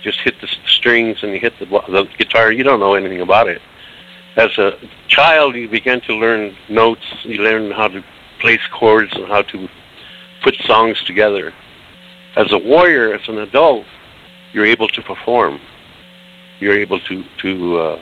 Just 0.03 0.19
hit 0.19 0.39
the 0.41 0.47
strings 0.67 1.23
and 1.23 1.31
you 1.31 1.39
hit 1.39 1.57
the, 1.59 1.65
the 1.65 2.07
guitar. 2.17 2.51
You 2.51 2.63
don't 2.63 2.79
know 2.79 2.93
anything 2.93 3.21
about 3.21 3.47
it. 3.47 3.61
As 4.35 4.55
a 4.59 4.77
child, 5.07 5.55
you 5.55 5.67
begin 5.67 6.01
to 6.01 6.13
learn 6.13 6.55
notes. 6.69 7.05
You 7.23 7.41
learn 7.41 7.71
how 7.71 7.87
to 7.87 8.03
place 8.39 8.61
chords 8.71 9.11
and 9.13 9.27
how 9.27 9.41
to 9.41 9.67
put 10.43 10.55
songs 10.65 11.03
together. 11.03 11.53
As 12.35 12.51
a 12.51 12.57
warrior, 12.57 13.13
as 13.13 13.27
an 13.27 13.39
adult, 13.39 13.85
you're 14.53 14.65
able 14.65 14.87
to 14.89 15.01
perform. 15.01 15.59
You're 16.59 16.77
able 16.77 16.99
to 17.01 17.23
to 17.41 17.77
uh, 17.77 18.01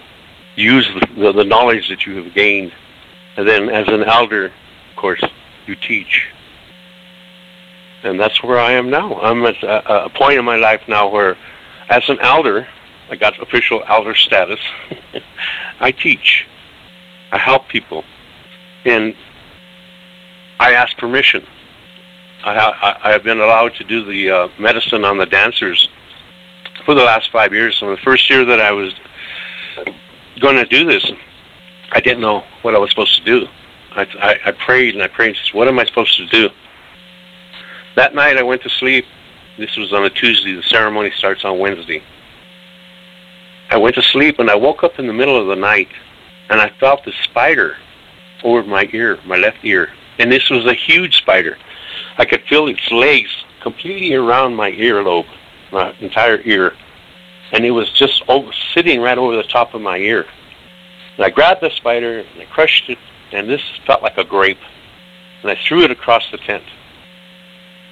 use 0.55 0.89
the, 1.15 1.31
the, 1.31 1.43
knowledge 1.43 1.89
that 1.89 2.05
you 2.05 2.21
have 2.21 2.33
gained. 2.33 2.73
And 3.37 3.47
then 3.47 3.69
as 3.69 3.87
an 3.87 4.03
elder, 4.03 4.45
of 4.45 4.95
course, 4.97 5.23
you 5.65 5.75
teach. 5.75 6.27
And 8.03 8.19
that's 8.19 8.43
where 8.43 8.59
I 8.59 8.73
am 8.73 8.89
now. 8.89 9.19
I'm 9.19 9.45
at 9.45 9.61
a, 9.63 10.05
a 10.05 10.09
point 10.09 10.37
in 10.37 10.45
my 10.45 10.57
life 10.57 10.81
now 10.87 11.09
where, 11.09 11.37
as 11.89 12.07
an 12.09 12.19
elder, 12.21 12.67
I 13.09 13.15
got 13.15 13.41
official 13.41 13.83
elder 13.87 14.15
status. 14.15 14.59
I 15.79 15.91
teach. 15.91 16.45
I 17.31 17.37
help 17.37 17.67
people. 17.67 18.03
And 18.85 19.15
I 20.59 20.73
ask 20.73 20.97
permission. 20.97 21.45
I, 22.43 22.55
I, 22.55 23.09
I 23.09 23.11
have 23.11 23.23
been 23.23 23.39
allowed 23.39 23.75
to 23.75 23.83
do 23.83 24.05
the 24.05 24.29
uh, 24.29 24.47
medicine 24.59 25.03
on 25.03 25.17
the 25.17 25.25
dancers 25.25 25.89
for 26.85 26.93
the 26.93 27.03
last 27.03 27.31
five 27.31 27.53
years. 27.53 27.77
So 27.77 27.89
the 27.89 27.97
first 27.97 28.29
year 28.29 28.45
that 28.45 28.59
I 28.59 28.71
was 28.71 28.93
going 30.39 30.55
to 30.55 30.65
do 30.65 30.85
this, 30.85 31.05
I 31.91 31.99
didn't 31.99 32.21
know 32.21 32.43
what 32.61 32.75
I 32.75 32.77
was 32.77 32.89
supposed 32.89 33.17
to 33.17 33.23
do. 33.23 33.47
I, 33.91 34.01
I, 34.19 34.39
I 34.49 34.51
prayed 34.51 34.93
and 34.93 35.03
I 35.03 35.07
prayed 35.07 35.29
and 35.29 35.37
said, 35.37 35.53
what 35.53 35.67
am 35.67 35.79
I 35.79 35.85
supposed 35.85 36.15
to 36.17 36.27
do? 36.27 36.49
That 37.95 38.15
night 38.15 38.37
I 38.37 38.43
went 38.43 38.61
to 38.63 38.69
sleep. 38.69 39.05
This 39.57 39.75
was 39.75 39.91
on 39.91 40.05
a 40.05 40.09
Tuesday. 40.09 40.53
The 40.53 40.63
ceremony 40.63 41.11
starts 41.17 41.43
on 41.43 41.59
Wednesday. 41.59 42.01
I 43.69 43.77
went 43.77 43.95
to 43.95 44.01
sleep 44.01 44.39
and 44.39 44.49
I 44.49 44.55
woke 44.55 44.83
up 44.83 44.97
in 44.99 45.07
the 45.07 45.13
middle 45.13 45.39
of 45.39 45.47
the 45.47 45.55
night 45.55 45.89
and 46.49 46.61
I 46.61 46.69
felt 46.79 47.03
the 47.03 47.13
spider 47.23 47.77
over 48.43 48.67
my 48.67 48.89
ear, 48.93 49.19
my 49.25 49.35
left 49.35 49.57
ear. 49.63 49.91
And 50.17 50.31
this 50.31 50.49
was 50.49 50.65
a 50.65 50.73
huge 50.73 51.17
spider. 51.17 51.57
I 52.19 52.25
could 52.25 52.43
feel 52.43 52.67
its 52.67 52.91
legs 52.91 53.29
completely 53.61 54.13
around 54.13 54.55
my 54.55 54.71
earlobe, 54.71 55.25
my 55.71 55.95
entire 55.99 56.41
ear 56.43 56.75
and 57.51 57.65
it 57.65 57.71
was 57.71 57.91
just 57.91 58.23
over, 58.27 58.51
sitting 58.73 59.01
right 59.01 59.17
over 59.17 59.35
the 59.35 59.43
top 59.43 59.73
of 59.73 59.81
my 59.81 59.97
ear. 59.97 60.25
And 61.17 61.25
I 61.25 61.29
grabbed 61.29 61.61
the 61.61 61.69
spider 61.71 62.19
and 62.19 62.41
I 62.41 62.45
crushed 62.45 62.89
it, 62.89 62.97
and 63.31 63.49
this 63.49 63.61
felt 63.85 64.03
like 64.03 64.17
a 64.17 64.23
grape, 64.23 64.59
and 65.41 65.51
I 65.51 65.57
threw 65.67 65.83
it 65.83 65.91
across 65.91 66.23
the 66.31 66.37
tent. 66.37 66.63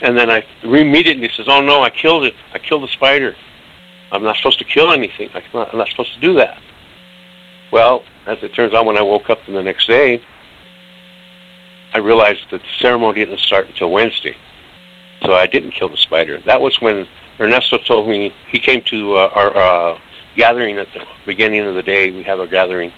And 0.01 0.17
then 0.17 0.29
I 0.29 0.45
immediately 0.63 1.29
says, 1.35 1.47
"Oh 1.47 1.61
no, 1.61 1.81
I 1.81 1.89
killed 1.89 2.25
it! 2.25 2.35
I 2.53 2.59
killed 2.59 2.83
the 2.83 2.87
spider. 2.87 3.35
I'm 4.11 4.23
not 4.23 4.37
supposed 4.37 4.59
to 4.59 4.65
kill 4.65 4.91
anything. 4.91 5.29
I'm 5.33 5.43
not, 5.53 5.71
I'm 5.71 5.79
not 5.79 5.89
supposed 5.89 6.13
to 6.13 6.19
do 6.19 6.33
that." 6.35 6.61
Well, 7.71 8.03
as 8.27 8.37
it 8.43 8.53
turns 8.53 8.73
out, 8.73 8.85
when 8.85 8.97
I 8.97 9.01
woke 9.01 9.29
up 9.29 9.39
the 9.45 9.63
next 9.63 9.87
day, 9.87 10.21
I 11.97 11.99
realized 11.99 12.45
that 12.51 12.61
the 12.61 12.67
ceremony 12.77 13.25
didn't 13.25 13.39
start 13.39 13.65
until 13.65 13.89
Wednesday, 13.89 14.37
so 15.23 15.33
I 15.33 15.47
didn't 15.47 15.71
kill 15.71 15.89
the 15.89 15.97
spider. 15.97 16.39
That 16.41 16.61
was 16.61 16.79
when 16.79 17.07
Ernesto 17.39 17.79
told 17.79 18.07
me 18.07 18.31
he 18.49 18.59
came 18.59 18.83
to 18.83 19.15
uh, 19.15 19.31
our 19.33 19.57
uh, 19.57 19.99
gathering 20.35 20.77
at 20.77 20.93
the 20.93 21.03
beginning 21.25 21.61
of 21.61 21.73
the 21.73 21.81
day. 21.81 22.11
We 22.11 22.21
have 22.21 22.39
a 22.39 22.45
gathering, 22.45 22.93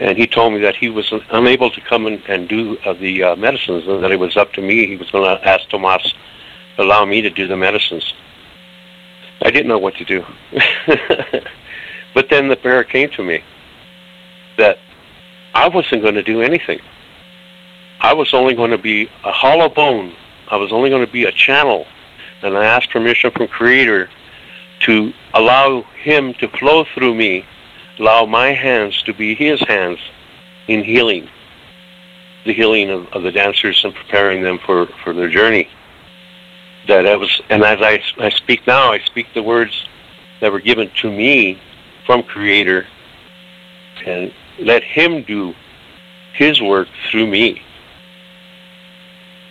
and 0.00 0.18
he 0.18 0.26
told 0.26 0.54
me 0.54 0.58
that 0.58 0.74
he 0.74 0.88
was 0.88 1.14
unable 1.30 1.70
to 1.70 1.80
come 1.82 2.06
and, 2.06 2.20
and 2.26 2.48
do 2.48 2.76
uh, 2.78 2.94
the 2.94 3.22
uh, 3.22 3.36
medicines, 3.36 3.86
and 3.86 4.02
that 4.02 4.10
it 4.10 4.18
was 4.18 4.36
up 4.36 4.52
to 4.54 4.60
me. 4.60 4.88
He 4.88 4.96
was 4.96 5.08
going 5.12 5.22
to 5.22 5.48
ask 5.48 5.68
Tomas 5.68 6.12
to 6.74 6.82
allow 6.82 7.04
me 7.04 7.20
to 7.20 7.30
do 7.30 7.46
the 7.46 7.56
medicines. 7.56 8.12
I 9.40 9.52
didn't 9.52 9.68
know 9.68 9.78
what 9.78 9.94
to 9.98 10.04
do, 10.04 10.24
but 12.12 12.28
then 12.28 12.48
the 12.48 12.56
prayer 12.56 12.82
came 12.82 13.08
to 13.10 13.22
me 13.22 13.44
that 14.58 14.78
I 15.54 15.68
wasn't 15.68 16.02
going 16.02 16.16
to 16.16 16.24
do 16.24 16.42
anything. 16.42 16.80
I 18.00 18.14
was 18.14 18.32
only 18.34 18.54
going 18.54 18.70
to 18.70 18.78
be 18.78 19.08
a 19.24 19.32
hollow 19.32 19.68
bone. 19.68 20.14
I 20.48 20.56
was 20.56 20.72
only 20.72 20.90
going 20.90 21.04
to 21.04 21.12
be 21.12 21.24
a 21.24 21.32
channel 21.32 21.86
and 22.42 22.56
I 22.56 22.64
asked 22.64 22.90
permission 22.90 23.30
from 23.30 23.48
Creator 23.48 24.08
to 24.80 25.12
allow 25.34 25.82
Him 26.02 26.34
to 26.34 26.48
flow 26.48 26.84
through 26.94 27.14
me, 27.14 27.44
allow 27.98 28.26
my 28.26 28.48
hands 28.48 29.02
to 29.02 29.14
be 29.14 29.34
His 29.34 29.60
hands 29.62 29.98
in 30.68 30.84
healing, 30.84 31.28
the 32.44 32.52
healing 32.52 32.90
of, 32.90 33.06
of 33.08 33.22
the 33.22 33.32
dancers 33.32 33.82
and 33.84 33.94
preparing 33.94 34.42
them 34.42 34.58
for, 34.64 34.86
for 35.02 35.12
their 35.12 35.30
journey. 35.30 35.68
That 36.88 37.06
I 37.06 37.16
was, 37.16 37.40
and 37.48 37.64
as 37.64 37.78
I, 37.80 38.02
I 38.18 38.30
speak 38.30 38.66
now, 38.66 38.92
I 38.92 39.00
speak 39.00 39.26
the 39.34 39.42
words 39.42 39.88
that 40.40 40.52
were 40.52 40.60
given 40.60 40.90
to 41.00 41.10
me 41.10 41.60
from 42.04 42.22
Creator, 42.22 42.86
and 44.04 44.32
let 44.60 44.84
Him 44.84 45.22
do 45.22 45.54
His 46.34 46.60
work 46.60 46.88
through 47.10 47.26
me. 47.26 47.62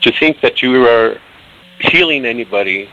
To 0.06 0.12
think 0.12 0.40
that 0.42 0.62
you 0.62 0.88
are 0.88 1.20
healing 1.80 2.26
anybody, 2.26 2.92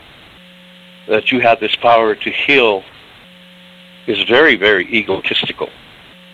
that 1.07 1.31
you 1.31 1.41
have 1.41 1.59
this 1.59 1.75
power 1.75 2.15
to 2.15 2.31
heal, 2.31 2.83
is 4.07 4.23
very, 4.23 4.55
very 4.55 4.91
egotistical. 4.91 5.69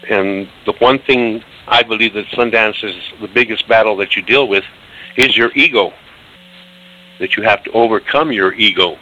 And 0.09 0.47
the 0.65 0.71
one 0.79 0.99
thing 0.99 1.43
I 1.67 1.83
believe 1.83 2.13
that 2.13 2.27
Sundance 2.27 2.81
is 2.81 2.95
the 3.19 3.27
biggest 3.27 3.67
battle 3.67 3.97
that 3.97 4.15
you 4.15 4.21
deal 4.21 4.47
with 4.47 4.63
is 5.17 5.35
your 5.35 5.51
ego. 5.53 5.91
That 7.19 7.35
you 7.35 7.43
have 7.43 7.61
to 7.65 7.71
overcome 7.73 8.31
your 8.31 8.53
ego. 8.53 8.97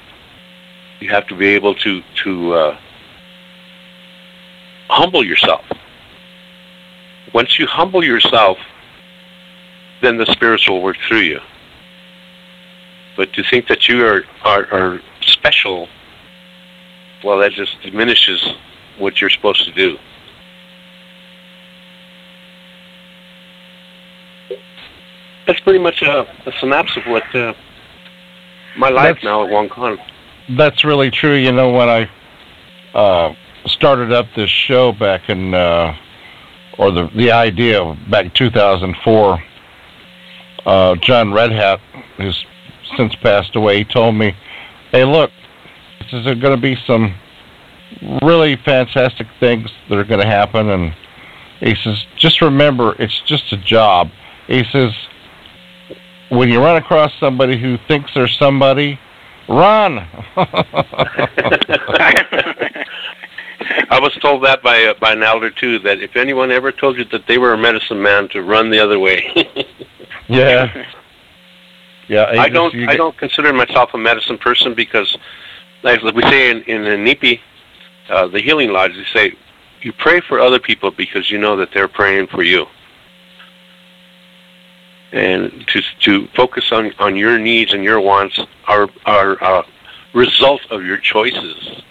You 1.00 1.10
have 1.10 1.28
to 1.28 1.36
be 1.36 1.50
able 1.50 1.76
to 1.76 2.02
to 2.24 2.54
uh, 2.54 2.80
humble 4.90 5.24
yourself. 5.24 5.63
Once 7.36 7.60
you 7.60 7.68
humble 7.68 8.04
yourself, 8.04 8.58
then 10.02 10.18
the 10.18 10.26
spirits 10.26 10.68
will 10.68 10.82
work 10.82 10.98
through 11.08 11.20
you. 11.20 11.40
But 13.18 13.34
to 13.34 13.44
think 13.44 13.68
that 13.68 13.90
you 13.90 14.06
are, 14.06 14.24
are, 14.44 14.72
are 14.72 15.02
special, 15.22 15.90
well, 17.24 17.40
that 17.40 17.52
just 17.52 17.82
diminishes 17.82 18.48
what 19.00 19.20
you're 19.20 19.32
supposed 19.32 19.66
to 19.66 19.72
do. 19.72 19.98
That's 25.48 25.60
pretty 25.62 25.80
much 25.80 26.02
a, 26.04 26.22
a 26.46 26.52
synopsis 26.60 26.98
of 26.98 27.12
what 27.12 27.36
uh, 27.36 27.54
my 28.78 28.90
life 28.90 29.16
that's, 29.16 29.24
now 29.24 29.46
at 29.46 29.50
Wong 29.50 29.70
Kong. 29.70 29.98
That's 30.58 30.84
really 30.84 31.10
true. 31.10 31.36
You 31.36 31.54
know, 31.54 31.72
when 31.72 31.90
I 31.90 32.10
uh, 32.94 33.34
started 33.66 34.12
up 34.12 34.28
this 34.36 34.50
show 34.50 34.92
back 34.92 35.30
in, 35.30 35.54
uh, 35.54 35.96
or 36.78 36.92
the 36.92 37.10
the 37.16 37.32
idea 37.32 37.98
back 38.10 38.26
in 38.26 38.32
2004, 38.32 39.44
uh, 40.66 40.96
John 40.96 41.30
Redhat, 41.30 41.80
who's 42.18 42.46
since 42.95 43.15
passed 43.15 43.56
away, 43.56 43.80
he 43.80 43.84
told 43.86 44.15
me, 44.15 44.36
"Hey, 44.91 45.04
look, 45.04 45.32
there's 46.12 46.26
going 46.26 46.56
to 46.56 46.62
be 46.62 46.78
some 46.86 47.15
really 48.21 48.56
fantastic 48.58 49.28
things 49.39 49.69
that 49.89 49.97
are 49.97 50.04
going 50.04 50.21
to 50.21 50.28
happen." 50.28 50.69
And 50.69 50.93
he 51.60 51.76
says, 51.76 52.06
"Just 52.17 52.41
remember, 52.41 52.95
it's 53.00 53.21
just 53.21 53.52
a 53.52 53.58
job." 53.58 54.10
He 54.47 54.63
says, 54.71 54.91
"When 56.30 56.50
you 56.50 56.60
run 56.60 56.78
across 56.78 57.12
somebody 57.19 57.58
who 57.60 57.78
thinks 57.88 58.12
they're 58.13 58.28
somebody, 58.28 59.00
run." 59.47 60.08
I 63.89 64.00
was 64.00 64.13
told 64.21 64.43
that 64.43 64.62
by 64.62 64.84
uh, 64.84 64.93
by 65.00 65.13
an 65.13 65.23
elder 65.23 65.50
too. 65.50 65.80
That 65.80 66.00
if 66.02 66.15
anyone 66.15 66.52
ever 66.52 66.71
told 66.71 66.97
you 66.97 67.06
that 67.06 67.28
they 67.28 67.38
were 67.38 67.54
a 67.54 67.58
medicine 67.58 68.02
man, 68.02 68.28
to 68.30 68.41
run 68.41 68.69
the 68.69 68.80
other 68.80 69.00
way. 69.00 69.50
yeah. 70.28 70.86
Yeah, 72.08 72.26
I 72.26 72.50
don't. 72.50 72.74
I 72.88 72.96
don't 72.96 73.17
consider 73.17 73.52
myself 73.52 73.89
a 73.93 73.98
medicine 73.98 74.38
person 74.38 74.74
because, 74.74 75.17
like 75.84 76.02
we 76.02 76.22
say 76.24 76.52
in 76.52 76.63
in 76.63 76.84
the 76.84 76.98
NEPI, 76.98 77.41
uh, 78.10 78.28
the 78.28 78.39
Healing 78.39 78.72
Lodge, 78.72 78.93
they 78.93 79.06
say 79.13 79.36
you 79.82 79.91
pray 79.91 80.22
for 80.22 80.39
other 80.39 80.60
people 80.60 80.91
because 80.91 81.30
you 81.30 81.38
know 81.38 81.58
that 81.58 81.70
they're 81.74 81.89
praying 81.89 82.28
for 82.28 82.43
you, 82.43 82.65
and 85.12 85.65
to 85.67 85.82
to 86.02 86.28
focus 86.36 86.72
on 86.72 86.93
on 87.00 87.17
your 87.17 87.38
needs 87.38 87.74
and 87.74 87.84
your 87.84 88.00
wants 88.00 88.39
are 88.67 88.88
are 89.06 89.43
uh, 89.43 89.63
result 90.13 90.62
of 90.72 90.86
your 90.86 90.98
choices. 90.98 91.84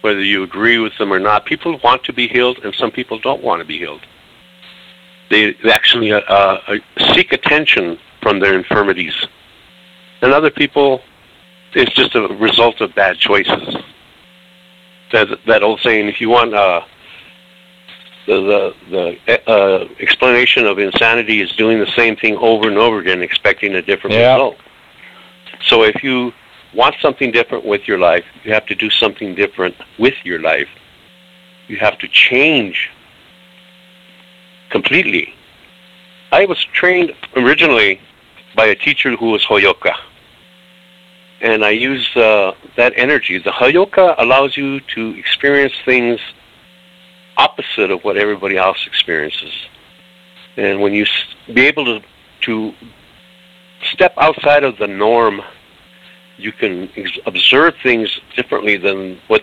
Whether 0.00 0.22
you 0.22 0.42
agree 0.42 0.78
with 0.78 0.96
them 0.98 1.12
or 1.12 1.18
not, 1.18 1.46
people 1.46 1.78
want 1.82 2.04
to 2.04 2.12
be 2.12 2.28
healed, 2.28 2.58
and 2.64 2.74
some 2.74 2.90
people 2.90 3.18
don't 3.18 3.42
want 3.42 3.60
to 3.60 3.64
be 3.66 3.78
healed. 3.78 4.02
They, 5.30 5.52
they 5.52 5.72
actually 5.72 6.12
uh, 6.12 6.20
uh, 6.20 6.76
seek 7.14 7.32
attention 7.32 7.98
from 8.24 8.40
their 8.40 8.54
infirmities, 8.54 9.14
and 10.22 10.32
other 10.32 10.50
people, 10.50 11.02
it's 11.74 11.92
just 11.92 12.14
a 12.14 12.22
result 12.48 12.80
of 12.80 12.94
bad 12.94 13.18
choices. 13.18 13.76
That, 15.12 15.28
that 15.46 15.62
old 15.62 15.80
saying, 15.80 16.08
if 16.08 16.20
you 16.22 16.30
want 16.30 16.54
uh, 16.54 16.80
the 18.26 18.72
the, 18.90 19.16
the 19.26 19.50
uh, 19.50 19.86
explanation 20.00 20.66
of 20.66 20.78
insanity 20.78 21.42
is 21.42 21.52
doing 21.52 21.78
the 21.78 21.92
same 21.94 22.16
thing 22.16 22.36
over 22.38 22.66
and 22.68 22.78
over 22.78 22.98
again, 22.98 23.20
expecting 23.22 23.74
a 23.74 23.82
different 23.82 24.16
Yeah. 24.16 24.32
result. 24.32 24.56
So 25.66 25.82
if 25.84 26.02
you 26.02 26.32
want 26.74 26.96
something 27.02 27.30
different 27.30 27.64
with 27.66 27.86
your 27.86 27.98
life, 27.98 28.24
you 28.44 28.52
have 28.54 28.66
to 28.66 28.74
do 28.74 28.88
something 28.90 29.34
different 29.34 29.76
with 29.98 30.14
your 30.24 30.40
life. 30.40 30.68
You 31.68 31.76
have 31.76 31.98
to 31.98 32.08
change 32.08 32.90
completely. 34.70 35.34
I 36.32 36.46
was 36.46 36.64
trained 36.72 37.12
originally 37.36 38.00
by 38.54 38.66
a 38.66 38.74
teacher 38.74 39.16
who 39.16 39.30
was 39.30 39.44
Heyoka. 39.44 39.94
And 41.40 41.64
I 41.64 41.70
use 41.70 42.08
uh, 42.16 42.52
that 42.76 42.92
energy. 42.96 43.38
The 43.38 43.50
Heyoka 43.50 44.14
allows 44.18 44.56
you 44.56 44.80
to 44.94 45.10
experience 45.18 45.74
things 45.84 46.20
opposite 47.36 47.90
of 47.90 48.02
what 48.04 48.16
everybody 48.16 48.56
else 48.56 48.86
experiences. 48.86 49.52
And 50.56 50.80
when 50.80 50.94
you 50.94 51.06
be 51.52 51.66
able 51.66 51.84
to 51.84 52.06
to 52.42 52.74
step 53.92 54.14
outside 54.18 54.64
of 54.64 54.76
the 54.78 54.86
norm, 54.86 55.42
you 56.36 56.52
can 56.52 56.90
ex- 56.96 57.18
observe 57.26 57.74
things 57.82 58.20
differently 58.36 58.76
than 58.76 59.20
what 59.28 59.42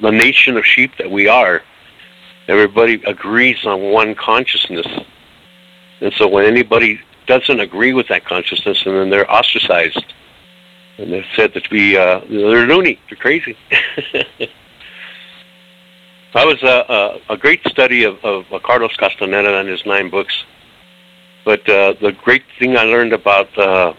the 0.00 0.10
nation 0.10 0.56
of 0.56 0.64
sheep 0.64 0.92
that 0.98 1.10
we 1.10 1.28
are. 1.28 1.62
Everybody 2.48 3.02
agrees 3.04 3.64
on 3.64 3.92
one 3.92 4.14
consciousness, 4.14 4.86
and 6.00 6.12
so 6.14 6.26
when 6.26 6.46
anybody 6.46 7.00
doesn't 7.38 7.60
agree 7.60 7.92
with 7.92 8.08
that 8.08 8.24
consciousness, 8.24 8.82
and 8.84 8.96
then 8.96 9.10
they're 9.10 9.30
ostracized, 9.30 10.04
and 10.98 11.12
they're 11.12 11.24
said 11.36 11.54
to 11.54 11.60
be 11.70 11.96
uh, 11.96 12.20
they're 12.28 12.66
loony, 12.66 12.98
they're 13.08 13.16
crazy. 13.16 13.56
That 16.32 16.46
was 16.46 16.62
a, 16.62 17.20
a, 17.28 17.34
a 17.34 17.36
great 17.36 17.60
study 17.66 18.04
of, 18.04 18.24
of 18.24 18.44
Carlos 18.62 18.94
Castaneda 18.96 19.58
and 19.58 19.68
his 19.68 19.84
nine 19.84 20.10
books. 20.10 20.44
But 21.44 21.68
uh, 21.68 21.94
the 22.00 22.12
great 22.12 22.44
thing 22.58 22.76
I 22.76 22.84
learned 22.84 23.12
about 23.12 23.56
uh, 23.58 23.94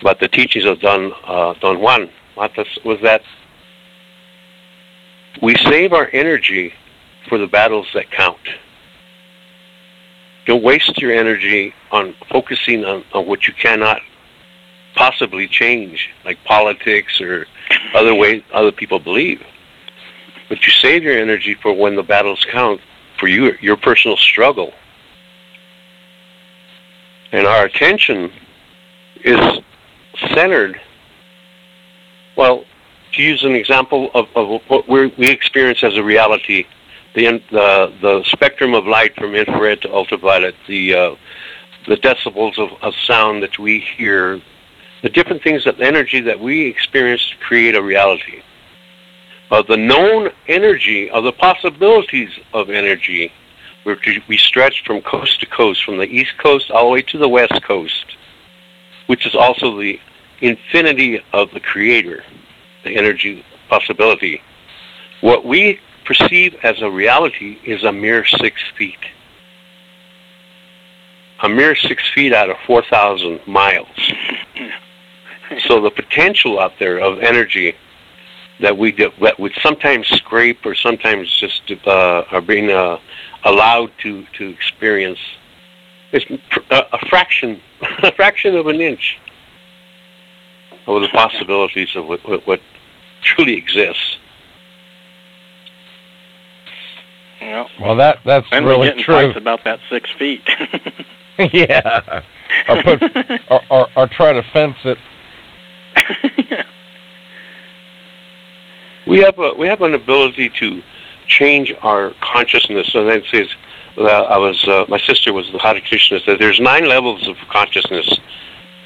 about 0.00 0.20
the 0.20 0.28
teachings 0.28 0.64
of 0.64 0.80
Don 0.80 1.12
uh, 1.24 1.54
Don 1.60 1.80
Juan 1.80 2.10
Matus 2.36 2.82
was 2.84 2.98
that 3.02 3.22
we 5.42 5.54
save 5.56 5.92
our 5.92 6.08
energy 6.12 6.72
for 7.28 7.36
the 7.36 7.46
battles 7.46 7.86
that 7.94 8.10
count. 8.10 8.40
Don't 10.46 10.62
waste 10.62 10.98
your 10.98 11.12
energy 11.12 11.72
on 11.90 12.14
focusing 12.30 12.84
on, 12.84 13.04
on 13.12 13.26
what 13.26 13.46
you 13.46 13.54
cannot 13.54 14.00
possibly 14.94 15.48
change, 15.48 16.10
like 16.24 16.42
politics 16.44 17.20
or 17.20 17.46
other 17.94 18.14
ways 18.14 18.42
other 18.52 18.72
people 18.72 18.98
believe 18.98 19.42
but 20.52 20.66
you 20.66 20.72
save 20.82 21.02
your 21.02 21.18
energy 21.18 21.54
for 21.54 21.72
when 21.72 21.96
the 21.96 22.02
battles 22.02 22.44
count 22.50 22.78
for 23.18 23.26
you, 23.26 23.56
your 23.62 23.74
personal 23.74 24.18
struggle. 24.18 24.74
And 27.32 27.46
our 27.46 27.64
attention 27.64 28.30
is 29.24 29.40
centered. 30.34 30.78
Well, 32.36 32.66
to 33.12 33.22
use 33.22 33.42
an 33.44 33.52
example 33.52 34.10
of, 34.12 34.28
of 34.36 34.60
what 34.68 34.86
we 34.86 35.06
we 35.16 35.30
experience 35.30 35.82
as 35.82 35.96
a 35.96 36.02
reality, 36.02 36.66
the, 37.14 37.42
the 37.50 37.92
the 38.00 38.24
spectrum 38.26 38.74
of 38.74 38.86
light 38.86 39.14
from 39.16 39.34
infrared 39.34 39.82
to 39.82 39.92
ultraviolet, 39.92 40.54
the 40.66 40.94
uh, 40.94 41.14
the 41.86 41.96
decibels 41.96 42.58
of, 42.58 42.70
of 42.82 42.94
sound 43.04 43.42
that 43.42 43.58
we 43.58 43.80
hear, 43.80 44.40
the 45.02 45.08
different 45.08 45.42
things 45.42 45.64
that 45.64 45.80
energy 45.80 46.20
that 46.20 46.38
we 46.38 46.66
experience 46.66 47.28
to 47.30 47.36
create 47.38 47.74
a 47.74 47.82
reality 47.82 48.42
of 49.52 49.66
the 49.66 49.76
known 49.76 50.30
energy, 50.48 51.10
of 51.10 51.24
the 51.24 51.32
possibilities 51.32 52.30
of 52.54 52.70
energy, 52.70 53.30
which 53.84 54.20
we 54.26 54.38
stretch 54.38 54.82
from 54.86 55.02
coast 55.02 55.40
to 55.40 55.46
coast, 55.46 55.84
from 55.84 55.98
the 55.98 56.06
east 56.06 56.32
coast 56.38 56.70
all 56.70 56.86
the 56.86 56.90
way 56.92 57.02
to 57.02 57.18
the 57.18 57.28
west 57.28 57.62
coast, 57.62 58.16
which 59.08 59.26
is 59.26 59.34
also 59.34 59.78
the 59.78 60.00
infinity 60.40 61.20
of 61.34 61.50
the 61.50 61.60
creator, 61.60 62.24
the 62.84 62.96
energy 62.96 63.44
possibility. 63.68 64.40
What 65.20 65.44
we 65.44 65.78
perceive 66.04 66.54
as 66.62 66.80
a 66.82 66.90
reality 66.90 67.58
is 67.64 67.84
a 67.84 67.92
mere 67.92 68.24
six 68.24 68.60
feet. 68.76 68.98
A 71.42 71.48
mere 71.48 71.74
six 71.74 72.02
feet 72.14 72.32
out 72.32 72.50
of 72.50 72.56
4,000 72.66 73.46
miles. 73.46 73.88
So 75.68 75.82
the 75.82 75.90
potential 75.90 76.58
out 76.58 76.78
there 76.78 76.98
of 76.98 77.18
energy 77.18 77.74
that 78.60 78.78
we 78.78 78.90
do, 78.90 79.10
that 79.20 79.38
would 79.38 79.52
sometimes 79.60 80.06
scrape 80.08 80.64
or 80.64 80.74
sometimes 80.74 81.30
just 81.38 81.70
uh, 81.86 82.24
are 82.30 82.40
being 82.40 82.70
uh, 82.70 82.98
allowed 83.44 83.90
to, 83.98 84.24
to 84.38 84.48
experience 84.48 85.18
is 86.12 86.24
a, 86.70 86.84
a 86.92 87.06
fraction 87.08 87.60
a 88.02 88.12
fraction 88.12 88.54
of 88.56 88.66
an 88.66 88.80
inch 88.80 89.18
of 90.86 91.02
the 91.02 91.08
possibilities 91.08 91.94
of 91.96 92.06
what, 92.06 92.26
what, 92.28 92.46
what 92.46 92.60
truly 93.22 93.54
exists. 93.54 94.18
Well, 97.50 97.68
Well, 97.80 97.96
that 97.96 98.18
that's 98.24 98.48
then 98.50 98.64
we 98.64 98.70
really 98.70 98.88
get 98.88 98.98
in 98.98 99.02
true. 99.04 99.14
fights 99.14 99.36
about 99.36 99.64
that 99.64 99.80
six 99.90 100.10
feet. 100.18 100.42
yeah. 101.52 102.22
Or 102.68 102.82
put 102.82 103.02
or, 103.50 103.60
or 103.70 103.88
or 103.96 104.06
try 104.06 104.32
to 104.32 104.42
fence 104.52 104.76
it. 104.84 104.98
We 109.06 109.18
have 109.20 109.38
a 109.38 109.52
we 109.54 109.66
have 109.66 109.82
an 109.82 109.94
ability 109.94 110.50
to 110.60 110.82
change 111.26 111.72
our 111.82 112.12
consciousness. 112.20 112.88
So 112.92 113.04
that 113.04 113.22
says, 113.30 113.48
uh, 113.96 114.02
I 114.04 114.38
was 114.38 114.62
uh, 114.68 114.84
my 114.88 114.98
sister 114.98 115.32
was 115.32 115.50
the 115.50 115.58
Hare 115.58 115.80
Krishna 115.80 116.20
said 116.20 116.38
there's 116.38 116.60
nine 116.60 116.86
levels 116.88 117.26
of 117.26 117.36
consciousness, 117.50 118.08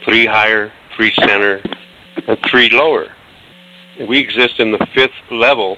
three 0.04 0.24
higher, 0.26 0.72
three 0.96 1.12
center, 1.14 1.62
and 2.26 2.38
three 2.48 2.70
lower. 2.70 3.12
And 3.98 4.08
we 4.08 4.18
exist 4.18 4.58
in 4.58 4.72
the 4.72 4.86
fifth 4.94 5.12
level, 5.30 5.76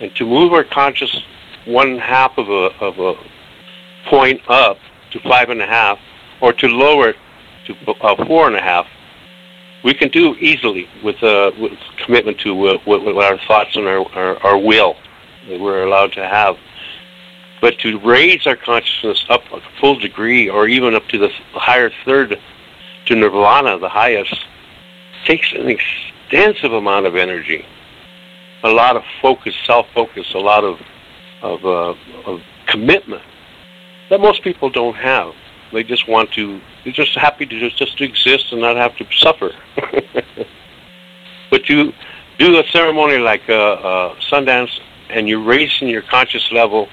and 0.00 0.14
to 0.16 0.26
move 0.26 0.52
our 0.52 0.64
conscious 0.64 1.22
one 1.66 1.98
half 1.98 2.36
of 2.38 2.48
a 2.48 2.70
of 2.80 2.98
a 2.98 3.14
point 4.08 4.40
up 4.48 4.78
to 5.12 5.20
five 5.20 5.50
and 5.50 5.60
a 5.60 5.66
half, 5.66 5.98
or 6.40 6.52
to 6.52 6.66
lower 6.66 7.10
it 7.10 7.16
to 7.66 7.74
uh, 8.02 8.24
four 8.26 8.46
and 8.46 8.56
a 8.56 8.60
half, 8.60 8.86
we 9.84 9.94
can 9.94 10.08
do 10.08 10.34
easily 10.36 10.88
with, 11.04 11.22
uh, 11.22 11.52
with 11.58 11.72
commitment 12.04 12.38
to 12.40 12.68
uh, 12.68 12.78
with, 12.86 13.02
with 13.02 13.16
our 13.16 13.38
thoughts 13.46 13.76
and 13.76 13.86
our, 13.86 14.08
our, 14.12 14.36
our 14.44 14.58
will 14.58 14.96
that 15.48 15.60
we're 15.60 15.84
allowed 15.84 16.12
to 16.12 16.26
have. 16.26 16.56
But 17.60 17.78
to 17.78 18.00
raise 18.00 18.46
our 18.46 18.56
consciousness 18.56 19.24
up 19.28 19.42
a 19.52 19.60
full 19.80 19.98
degree, 19.98 20.48
or 20.48 20.66
even 20.66 20.94
up 20.94 21.06
to 21.08 21.18
the 21.18 21.28
higher 21.52 21.92
third, 22.04 22.40
to 23.06 23.14
nirvana, 23.14 23.78
the 23.78 23.88
highest, 23.88 24.34
takes 25.24 25.52
an 25.52 25.68
extensive 25.68 26.72
amount 26.72 27.06
of 27.06 27.14
energy, 27.14 27.64
a 28.64 28.68
lot 28.68 28.96
of 28.96 29.04
focus, 29.20 29.54
self-focus, 29.64 30.34
a 30.34 30.38
lot 30.38 30.64
of 30.64 30.80
of, 31.42 31.64
uh, 31.64 31.94
of 32.24 32.40
commitment 32.66 33.22
that 34.10 34.20
most 34.20 34.42
people 34.42 34.70
don't 34.70 34.94
have. 34.94 35.32
They 35.72 35.82
just 35.82 36.06
want 36.06 36.30
to. 36.32 36.60
They're 36.84 36.92
just 36.92 37.16
happy 37.16 37.46
to 37.46 37.58
just, 37.58 37.78
just 37.78 38.00
exist 38.00 38.52
and 38.52 38.60
not 38.60 38.76
have 38.76 38.94
to 38.98 39.06
suffer. 39.18 39.52
but 41.50 41.68
you 41.68 41.92
do 42.38 42.58
a 42.60 42.64
ceremony 42.68 43.18
like 43.18 43.42
uh, 43.48 43.54
uh, 43.54 44.14
Sundance, 44.30 44.78
and 45.08 45.28
you're 45.28 45.42
raising 45.42 45.88
your 45.88 46.02
conscious 46.02 46.46
level, 46.52 46.88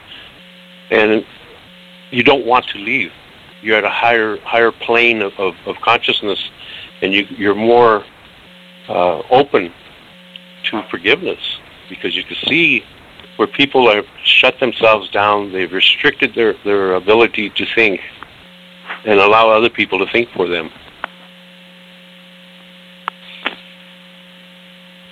and 0.91 1.25
you 2.11 2.23
don't 2.23 2.45
want 2.45 2.67
to 2.67 2.77
leave. 2.77 3.11
You're 3.61 3.77
at 3.77 3.83
a 3.83 3.89
higher 3.89 4.37
higher 4.37 4.71
plane 4.71 5.21
of, 5.21 5.33
of, 5.37 5.55
of 5.65 5.75
consciousness, 5.81 6.39
and 7.01 7.13
you, 7.13 7.27
you're 7.37 7.55
more 7.55 8.05
uh, 8.87 9.19
open 9.29 9.73
to 10.71 10.83
forgiveness 10.89 11.39
because 11.89 12.15
you 12.15 12.23
can 12.23 12.37
see 12.47 12.85
where 13.39 13.47
people 13.47 13.89
have 13.89 14.05
shut 14.25 14.59
themselves 14.59 15.09
down. 15.11 15.53
They've 15.53 15.71
restricted 15.71 16.35
their, 16.35 16.55
their 16.65 16.95
ability 16.95 17.49
to 17.51 17.65
think 17.73 18.01
and 19.05 19.17
allow 19.17 19.49
other 19.49 19.69
people 19.69 19.97
to 20.05 20.11
think 20.11 20.27
for 20.31 20.49
them. 20.49 20.69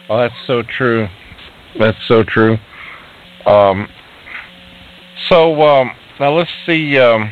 Oh, 0.09 0.17
that's 0.17 0.35
so 0.45 0.61
true. 0.61 1.07
That's 1.79 1.97
so 2.05 2.25
true. 2.25 2.57
Um, 3.45 3.87
so 5.29 5.61
um, 5.61 5.91
now 6.19 6.33
let's 6.33 6.51
see. 6.65 6.99
Um, 6.99 7.31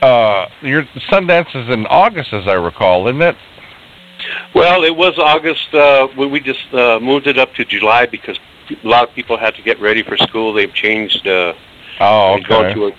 uh, 0.00 0.46
your 0.62 0.84
Sundance 1.10 1.54
is 1.54 1.68
in 1.68 1.84
August, 1.88 2.32
as 2.32 2.48
I 2.48 2.54
recall, 2.54 3.06
isn't 3.08 3.20
it? 3.20 3.36
Well, 4.54 4.84
it 4.84 4.96
was 4.96 5.18
August. 5.18 5.74
Uh, 5.74 6.08
we 6.16 6.26
we 6.26 6.40
just 6.40 6.72
uh, 6.72 6.98
moved 6.98 7.26
it 7.26 7.38
up 7.38 7.52
to 7.54 7.64
July 7.66 8.06
because 8.06 8.38
a 8.70 8.86
lot 8.88 9.08
of 9.08 9.14
people 9.14 9.36
had 9.36 9.54
to 9.56 9.62
get 9.62 9.80
ready 9.80 10.02
for 10.02 10.16
school. 10.16 10.52
They've 10.52 10.72
changed. 10.72 11.26
Uh, 11.26 11.54
Oh, 12.00 12.34
okay. 12.34 12.74
to 12.74 12.86
it 12.86 12.94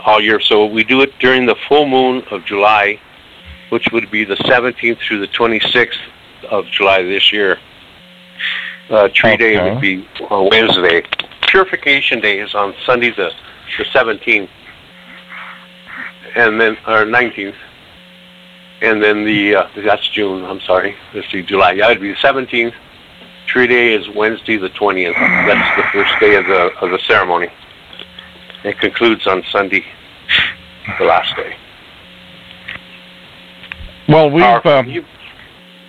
all 0.00 0.22
year. 0.22 0.40
So 0.40 0.64
we 0.64 0.82
do 0.82 1.02
it 1.02 1.12
during 1.18 1.44
the 1.44 1.54
full 1.68 1.86
moon 1.86 2.22
of 2.30 2.46
July, 2.46 2.98
which 3.68 3.88
would 3.92 4.10
be 4.10 4.24
the 4.24 4.36
17th 4.36 4.98
through 5.06 5.20
the 5.20 5.28
26th 5.28 5.98
of 6.50 6.64
July 6.66 7.02
this 7.02 7.30
year. 7.30 7.58
Uh, 8.88 9.08
tree 9.12 9.36
day 9.36 9.62
would 9.62 9.82
be 9.82 10.08
on 10.30 10.48
Wednesday. 10.48 11.02
Purification 11.42 12.20
day 12.20 12.38
is 12.40 12.54
on 12.54 12.74
Sunday 12.86 13.10
the, 13.10 13.32
the 13.76 13.84
17th, 13.84 14.48
and 16.34 16.58
then 16.58 16.72
or 16.86 17.04
19th, 17.04 17.54
and 18.80 19.02
then 19.02 19.24
the 19.26 19.56
uh, 19.56 19.68
that's 19.76 20.08
June. 20.08 20.42
I'm 20.44 20.60
sorry, 20.62 20.96
let's 21.12 21.30
see, 21.30 21.42
July. 21.42 21.72
Yeah, 21.72 21.90
it'd 21.90 22.00
be 22.00 22.12
the 22.12 22.16
17th. 22.16 22.72
Tree 23.48 23.66
day 23.66 23.94
is 23.94 24.08
Wednesday 24.14 24.56
the 24.58 24.68
20th. 24.70 25.14
That's 25.46 25.76
the 25.76 25.82
first 25.92 26.12
day 26.20 26.34
of 26.36 26.46
the 26.46 26.70
of 26.82 26.90
the 26.90 26.98
ceremony. 27.06 27.48
It 28.64 28.78
concludes 28.78 29.26
on 29.26 29.42
Sunday, 29.50 29.84
the 30.98 31.04
last 31.04 31.34
day. 31.36 31.56
Well, 34.08 34.30
we've 34.30 34.42
Powerful. 34.42 34.72
um, 34.72 34.88
You- 34.88 35.04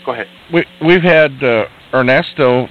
go 0.05 0.13
ahead. 0.13 0.27
we 0.53 0.65
we've 0.81 1.01
had 1.01 1.43
uh, 1.43 1.65
Ernesto 1.93 2.67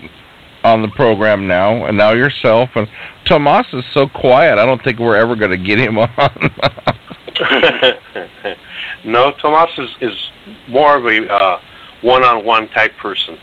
on 0.64 0.82
the 0.82 0.88
program 0.88 1.46
now, 1.46 1.84
and 1.84 1.96
now 1.96 2.12
yourself, 2.12 2.70
and 2.74 2.88
Tomas 3.26 3.66
is 3.72 3.84
so 3.92 4.08
quiet. 4.08 4.58
I 4.58 4.66
don't 4.66 4.82
think 4.82 4.98
we're 4.98 5.16
ever 5.16 5.36
going 5.36 5.50
to 5.50 5.56
get 5.58 5.78
him 5.78 5.98
on. 6.08 6.08
no, 9.04 9.32
Tomas 9.32 9.70
is, 9.78 9.90
is 10.00 10.30
more 10.68 10.96
of 10.96 11.06
a 11.06 11.32
uh, 11.32 11.60
one-on-one 12.02 12.68
type 12.70 12.96
person. 12.96 13.38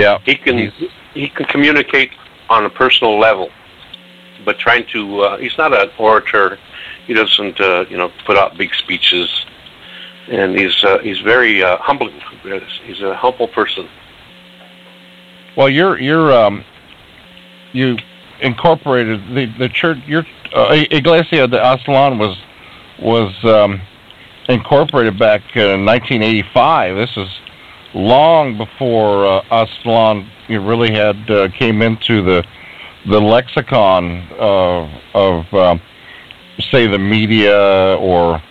Yeah, 0.00 0.18
He 0.24 0.34
can 0.34 0.58
He's- 0.58 0.90
he 1.14 1.28
can 1.28 1.44
communicate 1.46 2.10
on 2.48 2.64
a 2.64 2.70
personal 2.70 3.18
level, 3.18 3.50
but 4.44 4.58
trying 4.58 4.86
to 4.92 5.20
uh, 5.20 5.36
he's 5.38 5.56
not 5.58 5.72
an 5.74 5.90
orator. 5.98 6.58
He 7.06 7.14
doesn't 7.14 7.60
uh, 7.60 7.84
you 7.90 7.96
know 7.96 8.10
put 8.24 8.36
out 8.36 8.56
big 8.56 8.72
speeches, 8.74 9.28
and 10.28 10.58
he's 10.58 10.82
uh, 10.84 10.98
he's 10.98 11.18
very 11.20 11.62
uh, 11.62 11.76
humble. 11.78 12.08
He's 12.86 13.00
a 13.02 13.14
humble 13.16 13.48
person. 13.48 13.88
Well, 15.56 15.68
you're 15.68 15.98
you're 15.98 16.32
um, 16.32 16.64
you 17.72 17.98
incorporated 18.40 19.20
the 19.34 19.46
the 19.58 19.68
church. 19.68 19.98
Your 20.06 20.24
uh, 20.54 20.84
Iglesia 20.90 21.46
de 21.48 21.58
Aztlan 21.58 22.18
was 22.18 22.36
was 23.00 23.34
um, 23.44 23.80
incorporated 24.48 25.18
back 25.18 25.42
in 25.56 25.84
1985. 25.84 26.96
This 26.96 27.16
is 27.16 27.28
long 27.94 28.56
before 28.56 29.26
uh, 29.26 29.42
Aztlan 29.50 30.28
really 30.48 30.92
had 30.92 31.30
uh, 31.30 31.48
came 31.58 31.82
into 31.82 32.22
the 32.22 32.44
the 33.08 33.20
lexicon 33.20 34.28
of 34.38 35.54
um, 35.54 35.80
say 36.70 36.86
the 36.86 36.98
media 36.98 37.96
or 37.96 38.42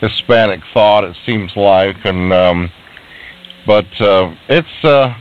Hispanic 0.00 0.60
thought. 0.72 1.04
It 1.04 1.16
seems 1.26 1.56
like, 1.56 1.96
and 2.04 2.32
um, 2.32 2.70
but 3.66 4.00
uh, 4.00 4.34
it's. 4.48 4.84
Uh, 4.84 5.14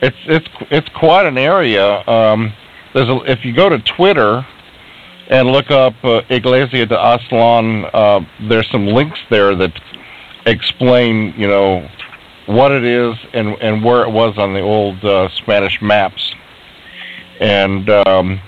it's 0.00 0.16
it's 0.26 0.48
it's 0.70 0.88
quite 0.90 1.26
an 1.26 1.38
area. 1.38 2.06
Um, 2.06 2.52
there's 2.94 3.08
a, 3.08 3.16
if 3.30 3.44
you 3.44 3.54
go 3.54 3.68
to 3.68 3.78
Twitter 3.80 4.46
and 5.28 5.48
look 5.48 5.70
up 5.70 5.94
uh, 6.04 6.22
Iglesia 6.28 6.86
de 6.86 6.96
Aztlan, 6.96 7.90
uh, 7.92 8.20
there's 8.48 8.70
some 8.70 8.86
links 8.86 9.18
there 9.30 9.54
that 9.56 9.72
explain 10.46 11.34
you 11.36 11.48
know 11.48 11.88
what 12.48 12.72
it 12.72 12.82
is 12.82 13.14
and 13.34 13.48
and 13.60 13.84
where 13.84 14.02
it 14.02 14.10
was 14.10 14.36
on 14.38 14.54
the 14.54 14.60
old 14.60 15.04
uh, 15.04 15.28
Spanish 15.36 15.80
maps. 15.82 16.34
And 17.40 17.88
um, 17.90 18.40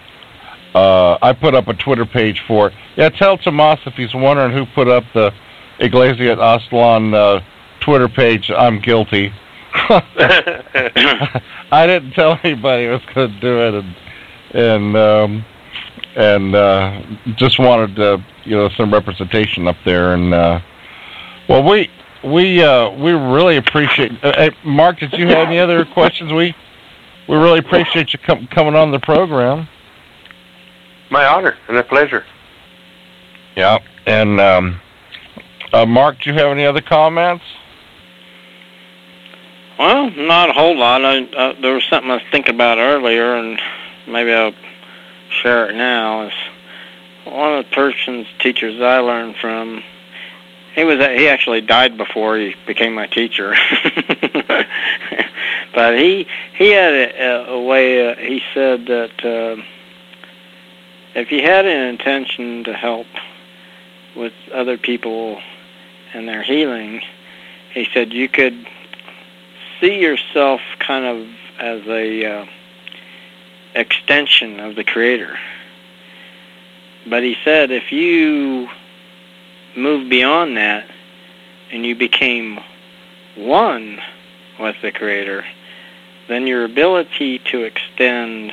uh, 0.74 1.18
I 1.22 1.32
put 1.32 1.54
up 1.54 1.68
a 1.68 1.74
Twitter 1.74 2.06
page 2.06 2.42
for 2.48 2.68
it. 2.68 2.74
Yeah, 2.96 3.10
tell 3.10 3.38
Tomas 3.38 3.78
if 3.86 3.94
he's 3.94 4.14
wondering 4.14 4.52
who 4.52 4.66
put 4.74 4.88
up 4.88 5.04
the 5.14 5.32
Iglesia 5.78 6.34
de 6.34 6.36
Aztlan 6.36 7.14
uh, 7.14 7.40
Twitter 7.80 8.08
page. 8.08 8.50
I'm 8.50 8.80
guilty. 8.80 9.32
I 9.72 10.02
didn't 11.86 12.12
tell 12.12 12.38
anybody 12.42 12.88
I 12.88 12.92
was 12.92 13.02
going 13.14 13.32
to 13.32 13.40
do 13.40 13.60
it, 13.60 13.74
and 13.74 13.96
and 14.52 14.96
um, 14.96 15.44
and 16.16 16.54
uh, 16.54 17.02
just 17.36 17.58
wanted 17.58 17.98
uh, 17.98 18.18
you 18.44 18.56
know 18.56 18.68
some 18.70 18.92
representation 18.92 19.68
up 19.68 19.76
there. 19.84 20.14
And 20.14 20.34
uh, 20.34 20.60
well, 21.48 21.68
we 21.68 21.90
we 22.24 22.62
uh, 22.62 22.90
we 22.90 23.12
really 23.12 23.56
appreciate. 23.56 24.12
Uh, 24.22 24.32
hey, 24.36 24.50
Mark, 24.64 24.98
did 24.98 25.12
you 25.12 25.26
have 25.28 25.48
any 25.48 25.58
other 25.58 25.84
questions? 25.94 26.32
We 26.32 26.54
we 27.28 27.36
really 27.36 27.58
appreciate 27.58 28.12
you 28.12 28.18
com- 28.18 28.46
coming 28.48 28.74
on 28.74 28.90
the 28.90 29.00
program. 29.00 29.68
My 31.10 31.26
honor 31.26 31.56
and 31.68 31.76
a 31.76 31.82
pleasure. 31.82 32.24
Yeah, 33.56 33.78
and 34.06 34.40
um, 34.40 34.80
uh, 35.72 35.86
Mark, 35.86 36.20
do 36.20 36.30
you 36.30 36.38
have 36.38 36.48
any 36.48 36.64
other 36.64 36.80
comments? 36.80 37.44
Well, 39.78 40.10
not 40.10 40.50
a 40.50 40.52
whole 40.52 40.76
lot. 40.76 41.04
I, 41.04 41.22
uh, 41.24 41.60
there 41.60 41.74
was 41.74 41.84
something 41.84 42.10
I 42.10 42.14
was 42.14 42.22
thinking 42.30 42.54
about 42.54 42.78
earlier, 42.78 43.34
and 43.34 43.58
maybe 44.06 44.32
I'll 44.32 44.52
share 45.42 45.70
it 45.70 45.74
now. 45.74 46.26
Is 46.26 46.34
one 47.24 47.54
of 47.54 47.64
the 47.64 47.70
persons 47.70 48.26
teachers 48.40 48.80
I 48.80 48.98
learned 48.98 49.36
from. 49.36 49.82
He 50.74 50.84
was 50.84 50.98
he 50.98 51.28
actually 51.28 51.62
died 51.62 51.96
before 51.96 52.36
he 52.38 52.54
became 52.66 52.94
my 52.94 53.06
teacher, 53.08 53.50
but 55.74 55.98
he 55.98 56.28
he 56.54 56.70
had 56.70 56.94
a, 56.94 57.50
a 57.50 57.60
way. 57.62 58.08
Uh, 58.08 58.14
he 58.16 58.40
said 58.54 58.86
that 58.86 59.24
uh, 59.24 59.62
if 61.14 61.32
you 61.32 61.42
had 61.42 61.66
an 61.66 61.88
intention 61.88 62.62
to 62.64 62.72
help 62.72 63.08
with 64.14 64.32
other 64.54 64.78
people 64.78 65.40
and 66.14 66.28
their 66.28 66.42
healing, 66.42 67.02
he 67.74 67.88
said 67.92 68.12
you 68.12 68.28
could 68.28 68.66
see 69.80 70.00
yourself 70.00 70.60
kind 70.78 71.04
of 71.04 71.26
as 71.58 71.86
a 71.88 72.24
uh, 72.24 72.46
extension 73.74 74.60
of 74.60 74.76
the 74.76 74.84
creator. 74.84 75.36
But 77.06 77.22
he 77.24 77.36
said 77.44 77.70
if 77.70 77.90
you 77.90 78.68
move 79.76 80.08
beyond 80.08 80.56
that 80.56 80.90
and 81.70 81.84
you 81.86 81.94
became 81.94 82.58
one 83.36 84.00
with 84.58 84.76
the 84.82 84.92
creator, 84.92 85.44
then 86.28 86.46
your 86.46 86.64
ability 86.64 87.38
to 87.38 87.62
extend 87.62 88.52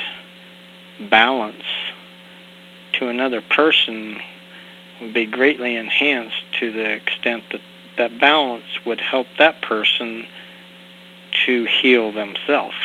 balance 1.09 1.63
to 2.93 3.07
another 3.07 3.41
person 3.41 4.19
would 5.01 5.13
be 5.13 5.25
greatly 5.25 5.75
enhanced 5.75 6.43
to 6.59 6.71
the 6.71 6.89
extent 6.91 7.43
that 7.51 7.61
that 7.97 8.19
balance 8.19 8.85
would 8.85 9.01
help 9.01 9.27
that 9.39 9.61
person 9.61 10.25
to 11.45 11.65
heal 11.65 12.11
themselves. 12.11 12.75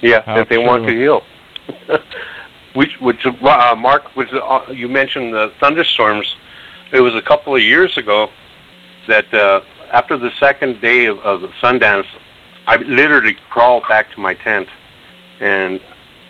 Yeah, 0.00 0.22
How 0.22 0.38
if 0.38 0.48
they 0.48 0.58
want 0.58 0.86
to 0.86 0.92
heal. 0.92 1.22
which, 2.74 3.00
which, 3.00 3.24
uh, 3.26 3.74
Mark, 3.76 4.14
was 4.16 4.28
uh, 4.32 4.72
you 4.72 4.88
mentioned 4.88 5.34
the 5.34 5.52
thunderstorms. 5.60 6.36
It 6.92 7.00
was 7.00 7.14
a 7.14 7.22
couple 7.22 7.54
of 7.54 7.62
years 7.62 7.96
ago 7.96 8.30
that 9.08 9.32
uh, 9.32 9.62
after 9.92 10.16
the 10.16 10.30
second 10.38 10.80
day 10.80 11.06
of, 11.06 11.18
of 11.20 11.40
Sundance, 11.60 12.06
I 12.66 12.76
literally 12.76 13.36
crawled 13.48 13.84
back 13.88 14.12
to 14.12 14.20
my 14.20 14.34
tent, 14.34 14.68
and 15.40 15.80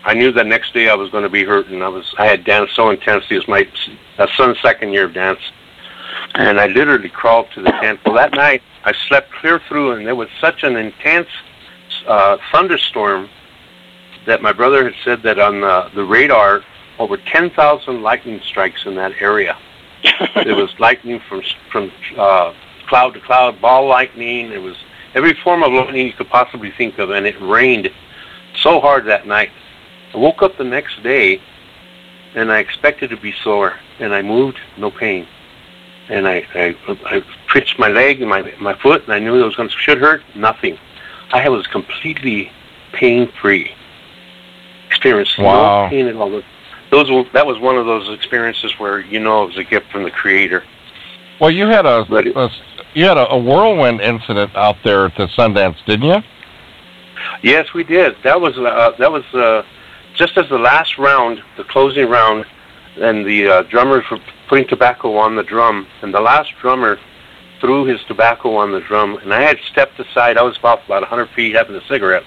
I 0.03 0.13
knew 0.13 0.31
the 0.31 0.43
next 0.43 0.73
day 0.73 0.89
I 0.89 0.95
was 0.95 1.09
going 1.11 1.23
to 1.23 1.29
be 1.29 1.43
hurt, 1.43 1.67
and 1.67 1.83
I 1.83 1.89
was 1.89 2.13
I 2.17 2.25
had 2.25 2.43
danced 2.43 2.75
so 2.75 2.89
intensely. 2.89 3.35
It 3.35 3.47
was 3.47 3.47
my 3.47 3.67
uh, 4.17 4.27
son's 4.35 4.59
second 4.61 4.93
year 4.93 5.05
of 5.05 5.13
dance, 5.13 5.41
and 6.35 6.59
I 6.59 6.67
literally 6.67 7.09
crawled 7.09 7.51
to 7.53 7.61
the 7.61 7.71
tent. 7.71 7.99
Well, 8.05 8.15
that 8.15 8.33
night 8.33 8.63
I 8.83 8.93
slept 9.07 9.31
clear 9.33 9.61
through, 9.67 9.91
and 9.91 10.07
there 10.07 10.15
was 10.15 10.29
such 10.39 10.63
an 10.63 10.75
intense 10.75 11.29
uh, 12.07 12.37
thunderstorm 12.51 13.29
that 14.25 14.41
my 14.41 14.53
brother 14.53 14.83
had 14.83 14.93
said 15.03 15.23
that 15.23 15.39
on 15.39 15.61
the, 15.61 15.89
the 15.95 16.03
radar, 16.03 16.63
over 16.99 17.17
10,000 17.17 18.01
lightning 18.01 18.39
strikes 18.43 18.85
in 18.85 18.95
that 18.95 19.13
area. 19.19 19.57
It 20.35 20.55
was 20.55 20.71
lightning 20.79 21.21
from 21.29 21.43
from 21.71 21.91
uh, 22.17 22.53
cloud 22.87 23.13
to 23.13 23.19
cloud, 23.21 23.61
ball 23.61 23.87
lightning. 23.87 24.51
It 24.51 24.61
was 24.61 24.75
every 25.13 25.33
form 25.33 25.61
of 25.61 25.71
lightning 25.71 26.07
you 26.07 26.13
could 26.13 26.29
possibly 26.29 26.71
think 26.71 26.97
of, 26.97 27.11
and 27.11 27.27
it 27.27 27.39
rained 27.39 27.89
so 28.55 28.79
hard 28.79 29.05
that 29.05 29.27
night. 29.27 29.51
I 30.13 30.17
woke 30.17 30.41
up 30.41 30.57
the 30.57 30.63
next 30.63 31.01
day, 31.03 31.39
and 32.35 32.51
I 32.51 32.59
expected 32.59 33.11
to 33.11 33.17
be 33.17 33.33
sore, 33.43 33.75
and 33.99 34.13
I 34.13 34.21
moved, 34.21 34.59
no 34.77 34.91
pain. 34.91 35.27
And 36.09 36.27
I, 36.27 36.45
I, 36.53 36.75
I 37.05 37.23
twitched 37.47 37.79
my 37.79 37.87
leg 37.87 38.21
and 38.21 38.29
my, 38.29 38.53
my 38.59 38.77
foot, 38.79 39.03
and 39.03 39.13
I 39.13 39.19
knew 39.19 39.41
it 39.41 39.45
was 39.45 39.55
going 39.55 39.69
to 39.69 39.77
should 39.77 39.99
hurt. 39.99 40.23
Nothing. 40.35 40.77
I 41.31 41.47
was 41.47 41.65
completely 41.67 42.51
pain-free. 42.91 43.71
Experienced 45.01 45.39
Wow. 45.39 45.85
no 45.85 45.89
pain 45.89 46.05
at 46.07 46.15
all. 46.15 46.41
Those 46.91 47.09
were, 47.09 47.23
that 47.33 47.47
was 47.47 47.57
one 47.59 47.75
of 47.75 47.87
those 47.87 48.07
experiences 48.15 48.71
where 48.77 48.99
you 48.99 49.19
know 49.19 49.43
it 49.43 49.47
was 49.47 49.57
a 49.57 49.63
gift 49.63 49.89
from 49.91 50.03
the 50.03 50.11
Creator. 50.11 50.63
Well, 51.39 51.49
you 51.49 51.65
had 51.65 51.87
a, 51.87 52.05
it- 52.11 52.35
a 52.35 52.49
you 52.93 53.05
had 53.05 53.17
a, 53.17 53.27
a 53.31 53.37
whirlwind 53.39 54.01
incident 54.01 54.55
out 54.55 54.75
there 54.83 55.05
at 55.05 55.15
the 55.17 55.25
Sundance, 55.27 55.83
didn't 55.85 56.05
you? 56.05 56.21
Yes, 57.41 57.73
we 57.73 57.83
did. 57.83 58.15
That 58.23 58.39
was 58.41 58.55
uh, 58.59 58.91
that 58.99 59.11
was 59.11 59.23
uh, 59.33 59.63
just 60.15 60.37
as 60.37 60.47
the 60.49 60.59
last 60.59 60.99
round, 60.99 61.41
the 61.57 61.63
closing 61.63 62.07
round, 62.07 62.45
and 62.97 63.25
the 63.25 63.47
uh, 63.47 63.63
drummers 63.63 64.03
were 64.11 64.19
putting 64.49 64.67
tobacco 64.67 65.15
on 65.17 65.35
the 65.35 65.43
drum, 65.43 65.87
and 66.03 66.13
the 66.13 66.19
last 66.21 66.51
drummer 66.61 66.99
threw 67.59 67.85
his 67.85 67.99
tobacco 68.07 68.55
on 68.55 68.71
the 68.71 68.81
drum, 68.81 69.17
and 69.17 69.33
I 69.33 69.41
had 69.41 69.57
stepped 69.71 69.99
aside. 69.99 70.37
I 70.37 70.43
was 70.43 70.57
about 70.57 70.85
about 70.85 71.01
100 71.01 71.29
feet 71.29 71.55
having 71.55 71.75
a 71.75 71.85
cigarette, 71.87 72.23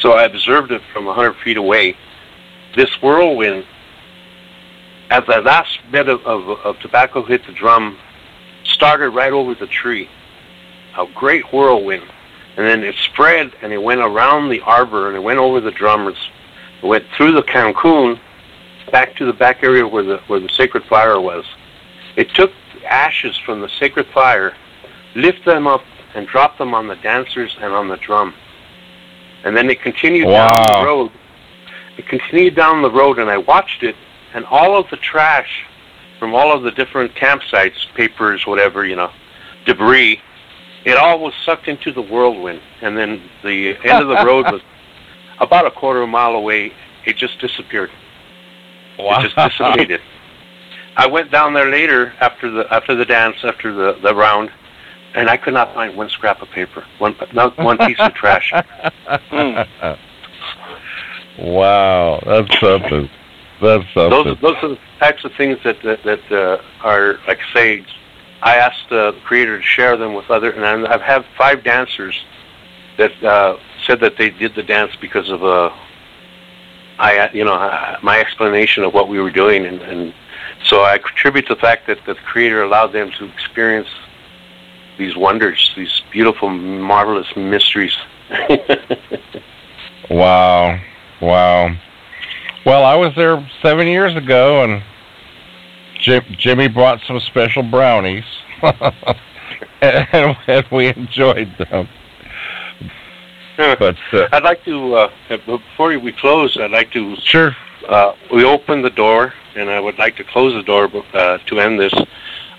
so 0.00 0.12
I 0.12 0.24
observed 0.24 0.72
it 0.72 0.82
from 0.92 1.06
100 1.06 1.36
feet 1.42 1.56
away. 1.56 1.96
This 2.74 2.90
whirlwind, 3.02 3.64
as 5.10 5.24
the 5.26 5.40
last 5.40 5.78
bit 5.90 6.08
of, 6.08 6.24
of, 6.26 6.48
of 6.60 6.78
tobacco 6.80 7.22
hit 7.24 7.46
the 7.46 7.52
drum, 7.52 7.98
started 8.64 9.10
right 9.10 9.32
over 9.32 9.54
the 9.54 9.66
tree. 9.66 10.08
A 10.98 11.06
great 11.14 11.52
whirlwind. 11.52 12.04
And 12.56 12.66
then 12.66 12.82
it 12.82 12.94
spread 12.96 13.52
and 13.62 13.72
it 13.72 13.82
went 13.82 14.00
around 14.00 14.48
the 14.48 14.60
arbor 14.60 15.08
and 15.08 15.16
it 15.16 15.20
went 15.20 15.38
over 15.38 15.60
the 15.60 15.70
drummers. 15.70 16.16
It 16.82 16.86
went 16.86 17.04
through 17.16 17.32
the 17.32 17.42
Cancun 17.42 18.18
back 18.90 19.16
to 19.16 19.26
the 19.26 19.32
back 19.32 19.62
area 19.62 19.86
where 19.86 20.02
the 20.02 20.18
where 20.26 20.40
the 20.40 20.48
sacred 20.48 20.84
fire 20.84 21.20
was. 21.20 21.44
It 22.16 22.30
took 22.34 22.50
ashes 22.88 23.36
from 23.36 23.60
the 23.60 23.68
sacred 23.68 24.06
fire, 24.14 24.54
lifted 25.14 25.44
them 25.44 25.66
up 25.66 25.82
and 26.14 26.26
dropped 26.26 26.58
them 26.58 26.72
on 26.72 26.86
the 26.86 26.96
dancers 26.96 27.56
and 27.60 27.72
on 27.72 27.88
the 27.88 27.96
drum. 27.98 28.34
And 29.46 29.56
then 29.56 29.70
it 29.70 29.80
continued 29.80 30.26
wow. 30.26 30.48
down 30.48 30.80
the 30.80 30.86
road. 30.86 31.12
It 31.96 32.08
continued 32.08 32.56
down 32.56 32.82
the 32.82 32.90
road 32.90 33.20
and 33.20 33.30
I 33.30 33.38
watched 33.38 33.84
it 33.84 33.94
and 34.34 34.44
all 34.46 34.76
of 34.76 34.90
the 34.90 34.96
trash 34.96 35.64
from 36.18 36.34
all 36.34 36.52
of 36.52 36.64
the 36.64 36.72
different 36.72 37.14
campsites, 37.14 37.86
papers, 37.94 38.44
whatever, 38.44 38.84
you 38.84 38.96
know, 38.96 39.12
debris, 39.64 40.20
it 40.84 40.96
all 40.96 41.20
was 41.20 41.32
sucked 41.44 41.68
into 41.68 41.92
the 41.92 42.02
whirlwind. 42.02 42.60
And 42.82 42.96
then 42.96 43.22
the 43.44 43.76
end 43.84 44.02
of 44.02 44.08
the 44.08 44.26
road 44.26 44.46
was 44.50 44.62
about 45.40 45.64
a 45.64 45.70
quarter 45.70 46.02
of 46.02 46.08
a 46.08 46.10
mile 46.10 46.32
away. 46.32 46.72
It 47.04 47.16
just 47.16 47.38
disappeared. 47.38 47.90
Wow. 48.98 49.20
It 49.20 49.30
just 49.30 49.36
dissipated. 49.36 50.00
I 50.96 51.06
went 51.06 51.30
down 51.30 51.54
there 51.54 51.70
later 51.70 52.14
after 52.20 52.50
the 52.50 52.66
after 52.72 52.96
the 52.96 53.04
dance, 53.04 53.36
after 53.44 53.72
the, 53.72 54.00
the 54.02 54.12
round, 54.12 54.50
and 55.16 55.30
I 55.30 55.36
could 55.36 55.54
not 55.54 55.74
find 55.74 55.96
one 55.96 56.10
scrap 56.10 56.42
of 56.42 56.50
paper, 56.50 56.84
one 56.98 57.16
not 57.32 57.56
one 57.58 57.78
piece 57.78 57.98
of 57.98 58.14
trash. 58.14 58.52
Mm. 58.52 59.98
Wow, 61.38 62.22
that's 62.24 62.60
something. 62.60 63.10
That's 63.60 63.84
something. 63.92 64.24
Those 64.24 64.40
those 64.40 64.56
are 64.62 64.68
the 64.68 64.78
types 64.98 65.22
of 65.22 65.32
things 65.34 65.58
that 65.64 65.82
that, 65.82 66.02
that 66.04 66.32
uh, 66.32 66.62
are 66.82 67.18
like 67.28 67.40
say. 67.52 67.84
I 68.42 68.56
asked 68.56 68.88
the 68.88 69.14
creator 69.24 69.58
to 69.58 69.62
share 69.62 69.96
them 69.98 70.14
with 70.14 70.30
other, 70.30 70.50
and 70.50 70.86
I've 70.86 71.02
had 71.02 71.26
five 71.36 71.62
dancers 71.62 72.24
that 72.96 73.22
uh, 73.22 73.58
said 73.86 74.00
that 74.00 74.16
they 74.16 74.30
did 74.30 74.54
the 74.54 74.62
dance 74.62 74.92
because 74.98 75.28
of 75.30 75.44
uh, 75.44 75.70
I 76.98 77.30
you 77.34 77.44
know 77.44 77.54
uh, 77.54 77.98
my 78.02 78.18
explanation 78.18 78.82
of 78.82 78.94
what 78.94 79.08
we 79.08 79.20
were 79.20 79.30
doing, 79.30 79.66
and, 79.66 79.82
and 79.82 80.14
so 80.64 80.84
I 80.84 80.96
contribute 80.96 81.48
to 81.48 81.54
the 81.54 81.60
fact 81.60 81.86
that, 81.88 81.98
that 82.06 82.16
the 82.16 82.22
creator 82.22 82.62
allowed 82.62 82.92
them 82.92 83.10
to 83.18 83.26
experience 83.26 83.88
these 84.98 85.16
wonders, 85.16 85.72
these 85.76 86.02
beautiful, 86.10 86.50
marvelous 86.50 87.26
mysteries. 87.36 87.96
wow, 90.10 90.80
wow. 91.20 91.76
Well, 92.64 92.84
I 92.84 92.96
was 92.96 93.14
there 93.14 93.48
seven 93.62 93.86
years 93.86 94.16
ago, 94.16 94.64
and 94.64 94.82
Jim, 96.00 96.24
Jimmy 96.36 96.68
brought 96.68 97.00
some 97.06 97.20
special 97.20 97.62
brownies, 97.62 98.24
and, 99.80 100.36
and, 100.46 100.66
we 100.72 100.88
enjoyed 100.88 101.54
them. 101.58 101.88
But 103.56 103.96
uh, 104.12 104.28
I'd 104.32 104.42
like 104.42 104.64
to, 104.64 104.94
uh, 104.94 105.10
before 105.46 105.98
we 105.98 106.12
close, 106.12 106.56
I'd 106.60 106.70
like 106.70 106.92
to. 106.92 107.16
Sure. 107.16 107.56
Uh, 107.88 108.14
we 108.32 108.44
open 108.44 108.82
the 108.82 108.90
door, 108.90 109.32
and 109.54 109.70
I 109.70 109.78
would 109.80 109.98
like 109.98 110.16
to 110.16 110.24
close 110.24 110.52
the 110.52 110.62
door 110.62 110.90
uh, 111.14 111.38
to 111.38 111.60
end 111.60 111.78
this. 111.78 111.94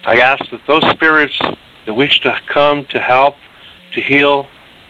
I 0.06 0.20
ask 0.20 0.50
that 0.52 0.62
those 0.68 0.90
spirits 0.92 1.38
the 1.88 1.94
wish 1.94 2.20
to 2.20 2.40
come 2.48 2.86
to 2.88 3.00
help, 3.00 3.36
to 3.94 4.02
heal, 4.02 4.48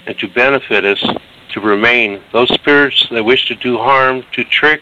and 0.07 0.17
to 0.17 0.27
benefit 0.27 0.83
us 0.83 1.01
to 1.53 1.61
remain. 1.61 2.21
Those 2.33 2.51
spirits 2.53 3.07
that 3.11 3.23
wish 3.23 3.47
to 3.47 3.55
do 3.55 3.77
harm, 3.77 4.25
to 4.33 4.43
trick, 4.43 4.81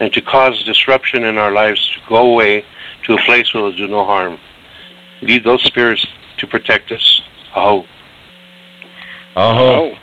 and 0.00 0.12
to 0.14 0.22
cause 0.22 0.64
disruption 0.64 1.24
in 1.24 1.36
our 1.36 1.52
lives 1.52 1.86
to 1.92 2.00
go 2.08 2.32
away 2.32 2.64
to 3.04 3.14
a 3.14 3.18
place 3.18 3.52
where 3.52 3.62
they'll 3.64 3.76
do 3.76 3.86
no 3.86 4.04
harm. 4.04 4.38
We 5.20 5.28
need 5.28 5.44
those 5.44 5.62
spirits 5.62 6.04
to 6.38 6.46
protect 6.46 6.90
us. 6.90 7.22
Aho. 7.54 7.84
Aho. 9.36 9.90
Aho. 9.90 9.98